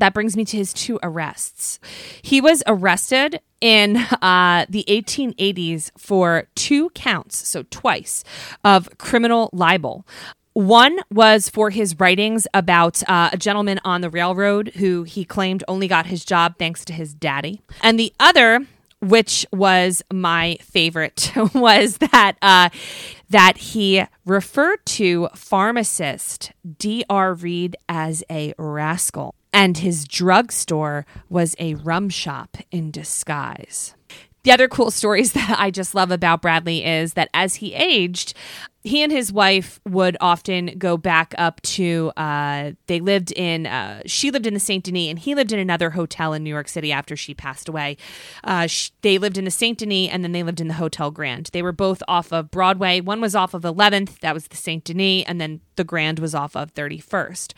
that 0.00 0.14
brings 0.14 0.36
me 0.36 0.44
to 0.46 0.56
his 0.56 0.72
two 0.72 0.98
arrests. 1.02 1.78
He 2.22 2.40
was 2.40 2.62
arrested 2.66 3.40
in 3.60 3.96
uh, 3.96 4.66
the 4.68 4.84
1880s 4.88 5.90
for 5.96 6.48
two 6.54 6.90
counts, 6.90 7.36
so 7.48 7.64
twice, 7.70 8.24
of 8.64 8.98
criminal 8.98 9.50
libel. 9.52 10.06
One 10.52 10.98
was 11.10 11.48
for 11.48 11.70
his 11.70 11.98
writings 12.00 12.46
about 12.52 13.08
uh, 13.08 13.30
a 13.32 13.36
gentleman 13.36 13.80
on 13.84 14.00
the 14.00 14.10
railroad 14.10 14.72
who 14.76 15.04
he 15.04 15.24
claimed 15.24 15.62
only 15.68 15.86
got 15.86 16.06
his 16.06 16.24
job 16.24 16.56
thanks 16.58 16.84
to 16.86 16.92
his 16.92 17.14
daddy. 17.14 17.60
And 17.82 17.98
the 17.98 18.12
other, 18.18 18.66
which 19.00 19.46
was 19.52 20.02
my 20.12 20.58
favorite, 20.60 21.30
was 21.54 21.98
that 21.98 22.36
uh, 22.42 22.70
that 23.28 23.58
he 23.58 24.04
referred 24.24 24.84
to 24.86 25.28
pharmacist 25.36 26.50
D.R. 26.78 27.34
Reed 27.34 27.76
as 27.88 28.24
a 28.28 28.52
rascal 28.58 29.36
and 29.52 29.78
his 29.78 30.06
drugstore 30.06 31.06
was 31.28 31.56
a 31.58 31.74
rum 31.74 32.08
shop 32.08 32.56
in 32.70 32.90
disguise. 32.90 33.94
The 34.42 34.52
other 34.52 34.68
cool 34.68 34.90
stories 34.90 35.32
that 35.34 35.56
I 35.58 35.70
just 35.70 35.94
love 35.94 36.10
about 36.10 36.42
Bradley 36.42 36.84
is 36.84 37.14
that 37.14 37.30
as 37.34 37.56
he 37.56 37.74
aged, 37.74 38.34
he 38.82 39.02
and 39.02 39.12
his 39.12 39.32
wife 39.32 39.78
would 39.86 40.16
often 40.20 40.78
go 40.78 40.96
back 40.96 41.34
up 41.36 41.60
to 41.62 42.12
uh, 42.16 42.72
they 42.86 43.00
lived 43.00 43.32
in 43.32 43.66
uh, 43.66 44.02
she 44.06 44.30
lived 44.30 44.46
in 44.46 44.54
the 44.54 44.60
saint 44.60 44.84
denis 44.84 45.10
and 45.10 45.18
he 45.18 45.34
lived 45.34 45.52
in 45.52 45.58
another 45.58 45.90
hotel 45.90 46.32
in 46.32 46.42
new 46.42 46.50
york 46.50 46.68
city 46.68 46.92
after 46.92 47.16
she 47.16 47.34
passed 47.34 47.68
away. 47.68 47.96
Uh, 48.42 48.66
they 49.02 49.18
lived 49.18 49.36
in 49.36 49.44
the 49.44 49.50
saint 49.50 49.78
denis 49.78 50.08
and 50.10 50.24
then 50.24 50.32
they 50.32 50.42
lived 50.42 50.60
in 50.60 50.68
the 50.68 50.74
hotel 50.74 51.10
grand. 51.10 51.50
They 51.52 51.62
were 51.62 51.72
both 51.72 52.02
off 52.08 52.32
of 52.32 52.50
broadway. 52.50 53.00
One 53.00 53.20
was 53.20 53.34
off 53.34 53.54
of 53.54 53.62
11th 53.62 54.20
that 54.20 54.34
was 54.34 54.48
the 54.48 54.56
saint 54.56 54.84
denis 54.84 55.24
and 55.26 55.40
then 55.40 55.60
the 55.76 55.84
grand 55.84 56.18
was 56.18 56.34
off 56.34 56.54
of 56.54 56.74
31st 56.74 57.54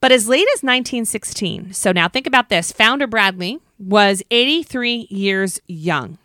but 0.00 0.12
as 0.12 0.28
late 0.28 0.46
as 0.54 0.62
1916 0.62 1.72
so 1.72 1.90
now 1.90 2.08
think 2.08 2.26
about 2.26 2.48
this 2.48 2.70
founder 2.70 3.06
bradley 3.08 3.58
was 3.78 4.22
83 4.30 5.08
years 5.10 5.60
young 5.66 6.18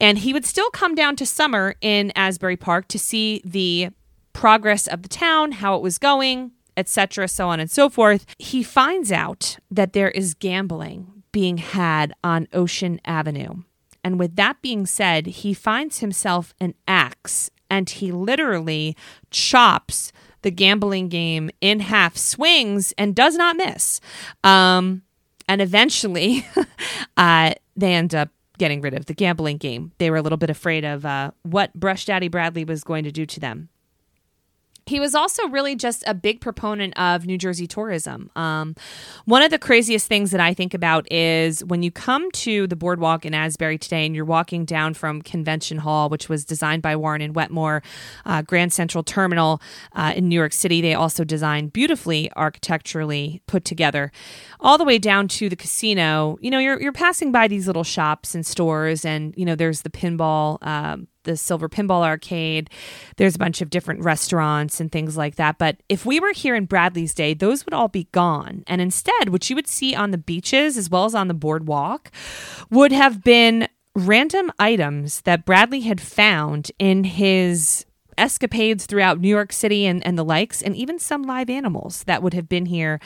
and 0.00 0.18
he 0.18 0.32
would 0.32 0.44
still 0.44 0.70
come 0.70 0.94
down 0.94 1.16
to 1.16 1.26
summer 1.26 1.74
in 1.80 2.12
Asbury 2.14 2.56
Park 2.56 2.88
to 2.88 2.98
see 2.98 3.42
the 3.44 3.90
progress 4.32 4.86
of 4.86 5.02
the 5.02 5.08
town, 5.08 5.52
how 5.52 5.76
it 5.76 5.82
was 5.82 5.98
going, 5.98 6.52
etc., 6.76 7.26
so 7.28 7.48
on 7.48 7.60
and 7.60 7.70
so 7.70 7.88
forth. 7.88 8.26
He 8.38 8.62
finds 8.62 9.10
out 9.10 9.58
that 9.70 9.92
there 9.92 10.10
is 10.10 10.34
gambling 10.34 11.22
being 11.32 11.58
had 11.58 12.12
on 12.22 12.48
Ocean 12.52 13.00
Avenue. 13.04 13.62
And 14.04 14.18
with 14.18 14.36
that 14.36 14.62
being 14.62 14.86
said, 14.86 15.26
he 15.26 15.52
finds 15.52 15.98
himself 15.98 16.54
an 16.60 16.74
axe 16.86 17.50
and 17.68 17.90
he 17.90 18.12
literally 18.12 18.96
chops 19.30 20.12
the 20.42 20.50
gambling 20.50 21.08
game 21.08 21.50
in 21.60 21.80
half, 21.80 22.16
swings, 22.16 22.94
and 22.96 23.16
does 23.16 23.34
not 23.34 23.56
miss. 23.56 24.00
Um, 24.44 25.02
and 25.48 25.60
eventually, 25.60 26.46
uh, 27.16 27.54
they 27.74 27.94
end 27.94 28.14
up 28.14 28.30
getting 28.58 28.80
rid 28.80 28.94
of 28.94 29.06
the 29.06 29.14
gambling 29.14 29.58
game. 29.58 29.92
They 29.98 30.10
were 30.10 30.16
a 30.16 30.22
little 30.22 30.38
bit 30.38 30.50
afraid 30.50 30.84
of 30.84 31.04
uh, 31.04 31.32
what 31.42 31.74
Brush 31.74 32.04
Daddy 32.04 32.28
Bradley 32.28 32.64
was 32.64 32.84
going 32.84 33.04
to 33.04 33.12
do 33.12 33.26
to 33.26 33.40
them. 33.40 33.68
He 34.86 35.00
was 35.00 35.16
also 35.16 35.48
really 35.48 35.74
just 35.74 36.04
a 36.06 36.14
big 36.14 36.40
proponent 36.40 36.96
of 36.96 37.26
New 37.26 37.36
Jersey 37.36 37.66
tourism. 37.66 38.30
Um, 38.36 38.76
one 39.24 39.42
of 39.42 39.50
the 39.50 39.58
craziest 39.58 40.06
things 40.06 40.30
that 40.30 40.38
I 40.40 40.54
think 40.54 40.74
about 40.74 41.10
is 41.10 41.64
when 41.64 41.82
you 41.82 41.90
come 41.90 42.30
to 42.30 42.68
the 42.68 42.76
boardwalk 42.76 43.26
in 43.26 43.34
Asbury 43.34 43.78
today 43.78 44.06
and 44.06 44.14
you're 44.14 44.24
walking 44.24 44.64
down 44.64 44.94
from 44.94 45.22
Convention 45.22 45.78
Hall, 45.78 46.08
which 46.08 46.28
was 46.28 46.44
designed 46.44 46.82
by 46.82 46.94
Warren 46.94 47.20
and 47.20 47.34
Wetmore, 47.34 47.82
uh, 48.24 48.42
Grand 48.42 48.72
Central 48.72 49.02
Terminal 49.02 49.60
uh, 49.94 50.12
in 50.14 50.28
New 50.28 50.36
York 50.36 50.52
City. 50.52 50.80
They 50.80 50.94
also 50.94 51.24
designed 51.24 51.72
beautifully 51.72 52.30
architecturally 52.36 53.42
put 53.48 53.64
together, 53.64 54.12
all 54.60 54.78
the 54.78 54.84
way 54.84 54.98
down 54.98 55.26
to 55.28 55.48
the 55.48 55.56
casino. 55.56 56.38
You 56.40 56.52
know, 56.52 56.60
you're, 56.60 56.80
you're 56.80 56.92
passing 56.92 57.32
by 57.32 57.48
these 57.48 57.66
little 57.66 57.82
shops 57.82 58.36
and 58.36 58.46
stores, 58.46 59.04
and, 59.04 59.34
you 59.36 59.44
know, 59.44 59.56
there's 59.56 59.82
the 59.82 59.90
pinball. 59.90 60.64
Um, 60.64 61.08
the 61.26 61.36
Silver 61.36 61.68
Pinball 61.68 62.02
Arcade. 62.02 62.70
There's 63.18 63.36
a 63.36 63.38
bunch 63.38 63.60
of 63.60 63.68
different 63.68 64.02
restaurants 64.02 64.80
and 64.80 64.90
things 64.90 65.16
like 65.16 65.36
that. 65.36 65.58
But 65.58 65.76
if 65.90 66.06
we 66.06 66.18
were 66.18 66.32
here 66.32 66.54
in 66.54 66.64
Bradley's 66.64 67.12
day, 67.12 67.34
those 67.34 67.66
would 67.66 67.74
all 67.74 67.88
be 67.88 68.08
gone. 68.12 68.64
And 68.66 68.80
instead, 68.80 69.28
what 69.28 69.50
you 69.50 69.56
would 69.56 69.68
see 69.68 69.94
on 69.94 70.10
the 70.10 70.18
beaches 70.18 70.78
as 70.78 70.88
well 70.88 71.04
as 71.04 71.14
on 71.14 71.28
the 71.28 71.34
boardwalk 71.34 72.10
would 72.70 72.92
have 72.92 73.22
been 73.22 73.68
random 73.94 74.50
items 74.58 75.20
that 75.22 75.44
Bradley 75.44 75.80
had 75.80 76.00
found 76.00 76.72
in 76.78 77.04
his 77.04 77.84
escapades 78.18 78.86
throughout 78.86 79.20
New 79.20 79.28
York 79.28 79.52
City 79.52 79.86
and, 79.86 80.06
and 80.06 80.18
the 80.18 80.24
likes, 80.24 80.62
and 80.62 80.74
even 80.74 80.98
some 80.98 81.22
live 81.22 81.50
animals 81.50 82.04
that 82.04 82.22
would 82.22 82.34
have 82.34 82.48
been 82.48 82.66
here 82.66 83.00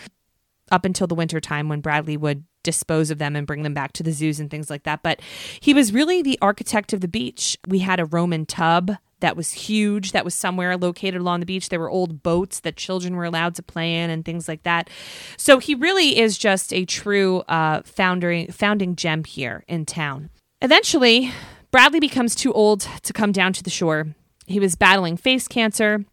up 0.71 0.85
until 0.85 1.07
the 1.07 1.15
winter 1.15 1.41
time 1.41 1.69
when 1.69 1.81
Bradley 1.81 2.17
would 2.17 2.45
dispose 2.63 3.11
of 3.11 3.19
them 3.19 3.37
and 3.37 3.47
bring 3.47 3.63
them 3.63 3.75
back 3.75 3.93
to 3.93 4.03
the 4.03 4.13
zoos 4.13 4.41
and 4.41 4.51
things 4.51 4.71
like 4.71 4.85
that. 4.85 5.03
But 5.03 5.21
he 5.61 5.75
was 5.75 5.93
really 5.93 6.23
the 6.23 6.39
architect 6.43 6.93
of 6.93 7.01
the 7.01 7.09
beach. 7.09 7.59
We 7.67 7.81
had 7.81 8.01
a 8.01 8.05
Roman 8.05 8.47
tub 8.47 8.93
that 9.21 9.37
was 9.37 9.53
huge, 9.53 10.13
that 10.13 10.25
was 10.25 10.35
somewhere 10.35 10.77
located 10.77 11.21
along 11.21 11.41
the 11.41 11.47
beach. 11.47 11.69
There 11.69 11.81
were 11.81 11.91
old 11.91 12.23
boats 12.23 12.61
that 12.61 12.77
children 12.77 13.17
were 13.17 13.25
allowed 13.25 13.55
to 13.57 13.63
play 13.63 13.97
in 13.97 14.11
and 14.11 14.25
things 14.25 14.49
like 14.49 14.63
that. 14.65 14.91
So 15.37 15.59
he 15.59 15.75
really 15.75 16.19
is 16.19 16.39
just 16.39 16.73
a 16.73 16.85
true 16.85 17.41
uh, 17.49 17.83
founding, 17.85 18.51
founding 18.51 18.97
gem 18.97 19.25
here 19.25 19.65
in 19.69 19.87
town. 19.87 20.31
Eventually, 20.63 21.33
Bradley 21.71 22.01
becomes 22.01 22.35
too 22.35 22.53
old 22.53 22.81
to 23.03 23.13
come 23.13 23.33
down 23.33 23.53
to 23.55 23.63
the 23.63 23.71
shore. 23.71 24.09
He 24.47 24.59
was 24.59 24.75
battling 24.75 25.17
face 25.17 25.47
cancer 25.47 26.05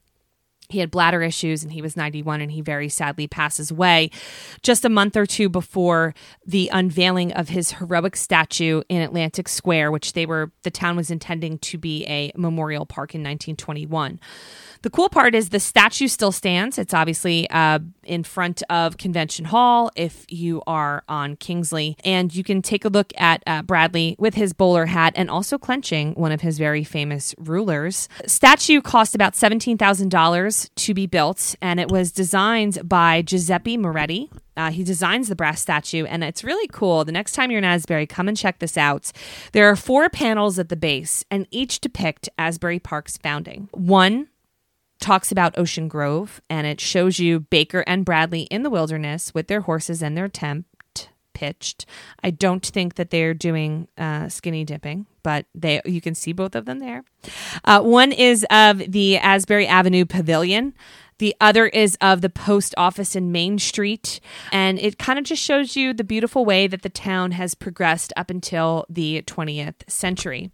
he 0.69 0.79
had 0.79 0.91
bladder 0.91 1.21
issues 1.23 1.63
and 1.63 1.71
he 1.71 1.81
was 1.81 1.95
91 1.95 2.41
and 2.41 2.51
he 2.51 2.61
very 2.61 2.89
sadly 2.89 3.27
passes 3.27 3.71
away 3.71 4.09
just 4.61 4.83
a 4.83 4.89
month 4.89 5.15
or 5.15 5.25
two 5.25 5.49
before 5.49 6.13
the 6.45 6.69
unveiling 6.73 7.31
of 7.33 7.49
his 7.49 7.73
heroic 7.73 8.15
statue 8.15 8.81
in 8.89 9.01
Atlantic 9.01 9.47
Square 9.47 9.91
which 9.91 10.13
they 10.13 10.25
were 10.25 10.51
the 10.63 10.71
town 10.71 10.95
was 10.95 11.11
intending 11.11 11.57
to 11.59 11.77
be 11.77 12.05
a 12.07 12.31
memorial 12.35 12.85
park 12.85 13.15
in 13.15 13.21
1921 13.21 14.19
the 14.81 14.89
cool 14.89 15.09
part 15.09 15.35
is 15.35 15.49
the 15.49 15.59
statue 15.59 16.07
still 16.07 16.31
stands. 16.31 16.77
It's 16.77 16.93
obviously 16.93 17.49
uh, 17.49 17.79
in 18.03 18.23
front 18.23 18.63
of 18.69 18.97
Convention 18.97 19.45
Hall 19.45 19.91
if 19.95 20.25
you 20.29 20.61
are 20.67 21.03
on 21.07 21.35
Kingsley. 21.35 21.97
And 22.03 22.33
you 22.33 22.43
can 22.43 22.61
take 22.61 22.85
a 22.85 22.89
look 22.89 23.11
at 23.17 23.43
uh, 23.47 23.63
Bradley 23.63 24.15
with 24.19 24.35
his 24.35 24.53
bowler 24.53 24.85
hat 24.85 25.13
and 25.15 25.29
also 25.29 25.57
clenching 25.57 26.13
one 26.13 26.31
of 26.31 26.41
his 26.41 26.57
very 26.57 26.83
famous 26.83 27.33
rulers. 27.37 28.07
Statue 28.25 28.81
cost 28.81 29.15
about 29.15 29.33
$17,000 29.33 30.56
to 30.75 30.93
be 30.93 31.07
built, 31.07 31.55
and 31.61 31.79
it 31.79 31.89
was 31.89 32.11
designed 32.11 32.87
by 32.87 33.21
Giuseppe 33.21 33.77
Moretti. 33.77 34.29
Uh, 34.55 34.71
he 34.71 34.83
designs 34.83 35.27
the 35.27 35.35
brass 35.35 35.61
statue, 35.61 36.05
and 36.05 36.23
it's 36.23 36.43
really 36.43 36.67
cool. 36.67 37.05
The 37.05 37.11
next 37.11 37.33
time 37.33 37.51
you're 37.51 37.59
in 37.59 37.63
Asbury, 37.63 38.07
come 38.07 38.27
and 38.27 38.35
check 38.35 38.59
this 38.59 38.77
out. 38.77 39.11
There 39.51 39.69
are 39.69 39.75
four 39.75 40.09
panels 40.09 40.57
at 40.59 40.69
the 40.69 40.75
base, 40.75 41.23
and 41.29 41.47
each 41.51 41.79
depict 41.79 42.29
Asbury 42.37 42.79
Park's 42.79 43.17
founding. 43.17 43.69
One 43.71 44.27
talks 44.99 45.31
about 45.31 45.57
Ocean 45.57 45.87
Grove 45.87 46.41
and 46.49 46.65
it 46.65 46.81
shows 46.81 47.19
you 47.19 47.39
Baker 47.39 47.83
and 47.85 48.03
Bradley 48.03 48.43
in 48.43 48.63
the 48.63 48.69
wilderness 48.69 49.33
with 49.33 49.47
their 49.47 49.61
horses 49.61 50.01
and 50.01 50.17
their 50.17 50.27
tent 50.27 50.65
pitched. 51.37 51.85
I 52.23 52.31
don't 52.31 52.65
think 52.65 52.95
that 52.95 53.11
they're 53.11 53.35
doing 53.35 53.87
uh, 53.95 54.27
skinny 54.27 54.65
dipping, 54.65 55.05
but 55.21 55.45
they 55.53 55.81
you 55.85 56.01
can 56.01 56.15
see 56.15 56.33
both 56.33 56.55
of 56.55 56.65
them 56.65 56.79
there. 56.79 57.03
Uh, 57.63 57.81
one 57.81 58.11
is 58.11 58.43
of 58.49 58.79
the 58.79 59.19
Asbury 59.19 59.67
Avenue 59.67 60.05
Pavilion. 60.05 60.73
The 61.19 61.35
other 61.41 61.67
is 61.67 61.97
of 62.01 62.21
the 62.21 62.29
post 62.29 62.73
office 62.77 63.15
in 63.15 63.31
Main 63.31 63.59
Street. 63.59 64.19
And 64.51 64.79
it 64.79 64.97
kind 64.97 65.17
of 65.17 65.25
just 65.25 65.41
shows 65.41 65.75
you 65.75 65.93
the 65.93 66.03
beautiful 66.03 66.45
way 66.45 66.67
that 66.67 66.81
the 66.81 66.89
town 66.89 67.31
has 67.31 67.55
progressed 67.55 68.13
up 68.15 68.29
until 68.29 68.85
the 68.89 69.23
20th 69.23 69.89
century. 69.89 70.51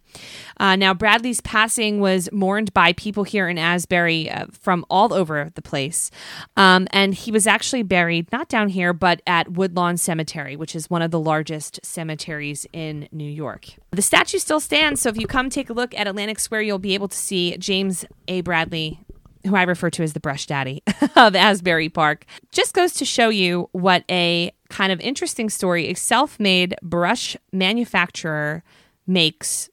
Uh, 0.58 0.76
now, 0.76 0.94
Bradley's 0.94 1.40
passing 1.40 2.00
was 2.00 2.30
mourned 2.32 2.72
by 2.72 2.92
people 2.92 3.24
here 3.24 3.48
in 3.48 3.58
Asbury 3.58 4.30
uh, 4.30 4.46
from 4.52 4.84
all 4.88 5.12
over 5.12 5.50
the 5.54 5.62
place. 5.62 6.10
Um, 6.56 6.86
and 6.90 7.14
he 7.14 7.30
was 7.30 7.46
actually 7.46 7.82
buried 7.82 8.30
not 8.32 8.48
down 8.48 8.68
here, 8.68 8.92
but 8.92 9.20
at 9.26 9.52
Woodlawn 9.52 9.96
Cemetery, 9.96 10.56
which 10.56 10.74
is 10.74 10.88
one 10.88 11.02
of 11.02 11.10
the 11.10 11.20
largest 11.20 11.80
cemeteries 11.82 12.66
in 12.72 13.08
New 13.12 13.28
York. 13.28 13.66
The 13.90 14.02
statue 14.02 14.38
still 14.38 14.60
stands, 14.60 15.00
so 15.00 15.08
if 15.08 15.18
you 15.18 15.26
come 15.26 15.50
take 15.50 15.70
a 15.70 15.72
look 15.72 15.94
at 15.94 16.06
Atlantic 16.06 16.38
Square, 16.38 16.62
you'll 16.62 16.78
be 16.78 16.94
able 16.94 17.08
to 17.08 17.16
see 17.16 17.56
James 17.58 18.04
A. 18.28 18.40
Bradley 18.40 19.00
who 19.46 19.56
I 19.56 19.62
refer 19.62 19.90
to 19.90 20.02
as 20.02 20.12
the 20.12 20.20
brush 20.20 20.46
daddy 20.46 20.82
of 21.16 21.34
Asbury 21.34 21.88
Park, 21.88 22.26
just 22.52 22.74
goes 22.74 22.94
to 22.94 23.04
show 23.04 23.28
you 23.28 23.68
what 23.72 24.04
a 24.10 24.52
kind 24.70 24.92
of 24.92 25.00
interesting 25.00 25.50
story 25.50 25.88
a 25.88 25.94
self 25.94 26.40
made 26.40 26.74
brush 26.82 27.36
manufacturer 27.52 28.62
makes 29.06 29.68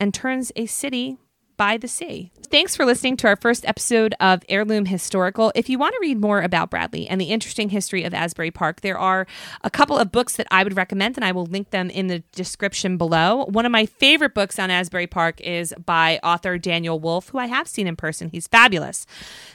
and 0.00 0.14
turns 0.14 0.52
a 0.56 0.66
city 0.66 1.16
by 1.58 1.76
the 1.76 1.88
sea. 1.88 2.30
Thanks 2.50 2.74
for 2.74 2.86
listening 2.86 3.18
to 3.18 3.26
our 3.26 3.36
first 3.36 3.66
episode 3.66 4.14
of 4.20 4.42
Heirloom 4.48 4.86
Historical. 4.86 5.52
If 5.54 5.68
you 5.68 5.78
want 5.78 5.92
to 5.92 5.98
read 6.00 6.18
more 6.18 6.40
about 6.40 6.70
Bradley 6.70 7.06
and 7.06 7.20
the 7.20 7.26
interesting 7.26 7.68
history 7.68 8.04
of 8.04 8.14
Asbury 8.14 8.50
Park, 8.50 8.80
there 8.80 8.98
are 8.98 9.26
a 9.62 9.68
couple 9.68 9.98
of 9.98 10.10
books 10.10 10.36
that 10.36 10.46
I 10.50 10.64
would 10.64 10.74
recommend, 10.74 11.18
and 11.18 11.24
I 11.26 11.32
will 11.32 11.44
link 11.44 11.68
them 11.70 11.90
in 11.90 12.06
the 12.06 12.20
description 12.32 12.96
below. 12.96 13.44
One 13.50 13.66
of 13.66 13.72
my 13.72 13.84
favorite 13.84 14.32
books 14.32 14.58
on 14.58 14.70
Asbury 14.70 15.06
Park 15.06 15.42
is 15.42 15.74
by 15.84 16.20
author 16.22 16.56
Daniel 16.56 16.98
Wolff, 16.98 17.28
who 17.28 17.38
I 17.38 17.48
have 17.48 17.68
seen 17.68 17.86
in 17.86 17.96
person. 17.96 18.30
He's 18.30 18.46
fabulous. 18.46 19.04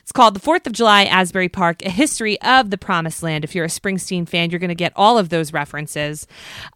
It's 0.01 0.11
called 0.11 0.35
The 0.35 0.39
Fourth 0.39 0.67
of 0.67 0.73
July 0.73 1.05
Asbury 1.05 1.49
Park, 1.49 1.83
a 1.83 1.89
history 1.89 2.39
of 2.41 2.69
the 2.69 2.77
Promised 2.77 3.23
Land. 3.23 3.43
If 3.43 3.55
you're 3.55 3.65
a 3.65 3.69
Springsteen 3.69 4.29
fan, 4.29 4.51
you're 4.51 4.59
going 4.59 4.67
to 4.67 4.75
get 4.75 4.93
all 4.95 5.17
of 5.17 5.29
those 5.29 5.51
references. 5.51 6.27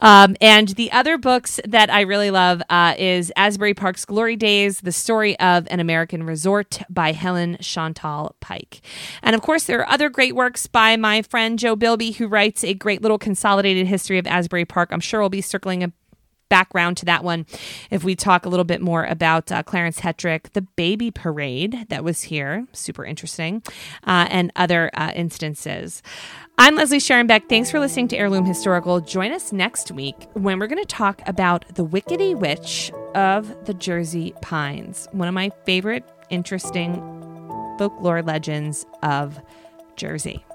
Um, 0.01 0.35
and 0.41 0.69
the 0.69 0.91
other 0.91 1.19
books 1.19 1.59
that 1.63 1.91
I 1.91 2.01
really 2.01 2.31
love 2.31 2.63
uh, 2.71 2.95
is 2.97 3.31
Asbury 3.35 3.75
Park's 3.75 4.05
Glory 4.05 4.35
Days, 4.35 4.81
The 4.81 4.91
Story 4.91 5.16
of 5.25 5.67
an 5.69 5.79
American 5.79 6.23
Resort 6.23 6.81
by 6.89 7.11
Helen 7.11 7.57
Chantal 7.61 8.35
Pike. 8.39 8.81
And 9.21 9.35
of 9.35 9.41
course, 9.41 9.65
there 9.65 9.79
are 9.79 9.89
other 9.89 10.09
great 10.09 10.35
works 10.35 10.67
by 10.67 10.95
my 10.95 11.21
friend 11.21 11.57
Joe 11.57 11.75
Bilby, 11.75 12.11
who 12.11 12.27
writes 12.27 12.63
a 12.63 12.73
great 12.73 13.01
little 13.01 13.17
consolidated 13.17 13.87
history 13.87 14.17
of 14.17 14.27
Asbury 14.27 14.65
Park. 14.65 14.89
I'm 14.91 14.99
sure 14.99 15.19
we'll 15.19 15.29
be 15.29 15.41
circling 15.41 15.83
background 16.49 16.97
to 16.97 17.05
that 17.05 17.23
one 17.23 17.45
if 17.91 18.03
we 18.03 18.15
talk 18.15 18.45
a 18.45 18.49
little 18.49 18.65
bit 18.65 18.81
more 18.81 19.05
about 19.05 19.51
uh, 19.51 19.63
Clarence 19.63 19.99
Hetrick, 19.99 20.53
the 20.53 20.61
baby 20.61 21.11
parade 21.11 21.85
that 21.89 22.03
was 22.03 22.23
here, 22.23 22.67
super 22.73 23.05
interesting, 23.05 23.61
uh, 24.05 24.27
and 24.29 24.51
other 24.55 24.89
uh, 24.93 25.11
instances. 25.15 26.01
I'm 26.57 26.75
Leslie 26.75 26.99
Sharon 26.99 27.27
Beck. 27.27 27.49
Thanks 27.49 27.69
for 27.69 27.79
listening 27.79 28.07
to 28.09 28.17
Heirloom 28.17 28.45
Historical. 28.45 28.99
Join 28.99 29.31
us 29.31 29.51
next 29.51 29.91
week 29.91 30.15
when 30.33 30.57
we're 30.57 30.67
going 30.67 30.81
to 30.81 30.87
talk 30.87 31.21
about 31.27 31.65
the 31.75 31.85
Wickedy 31.85 32.35
Witch 32.35 32.91
of 33.13 33.65
the 33.65 33.75
Jersey 33.75 34.33
Pines, 34.41 35.07
one 35.11 35.27
of 35.27 35.33
my 35.33 35.51
favorite 35.65 36.03
interesting 36.29 36.95
folklore 37.77 38.23
legends 38.23 38.85
of 39.03 39.39
Jersey. 39.95 40.46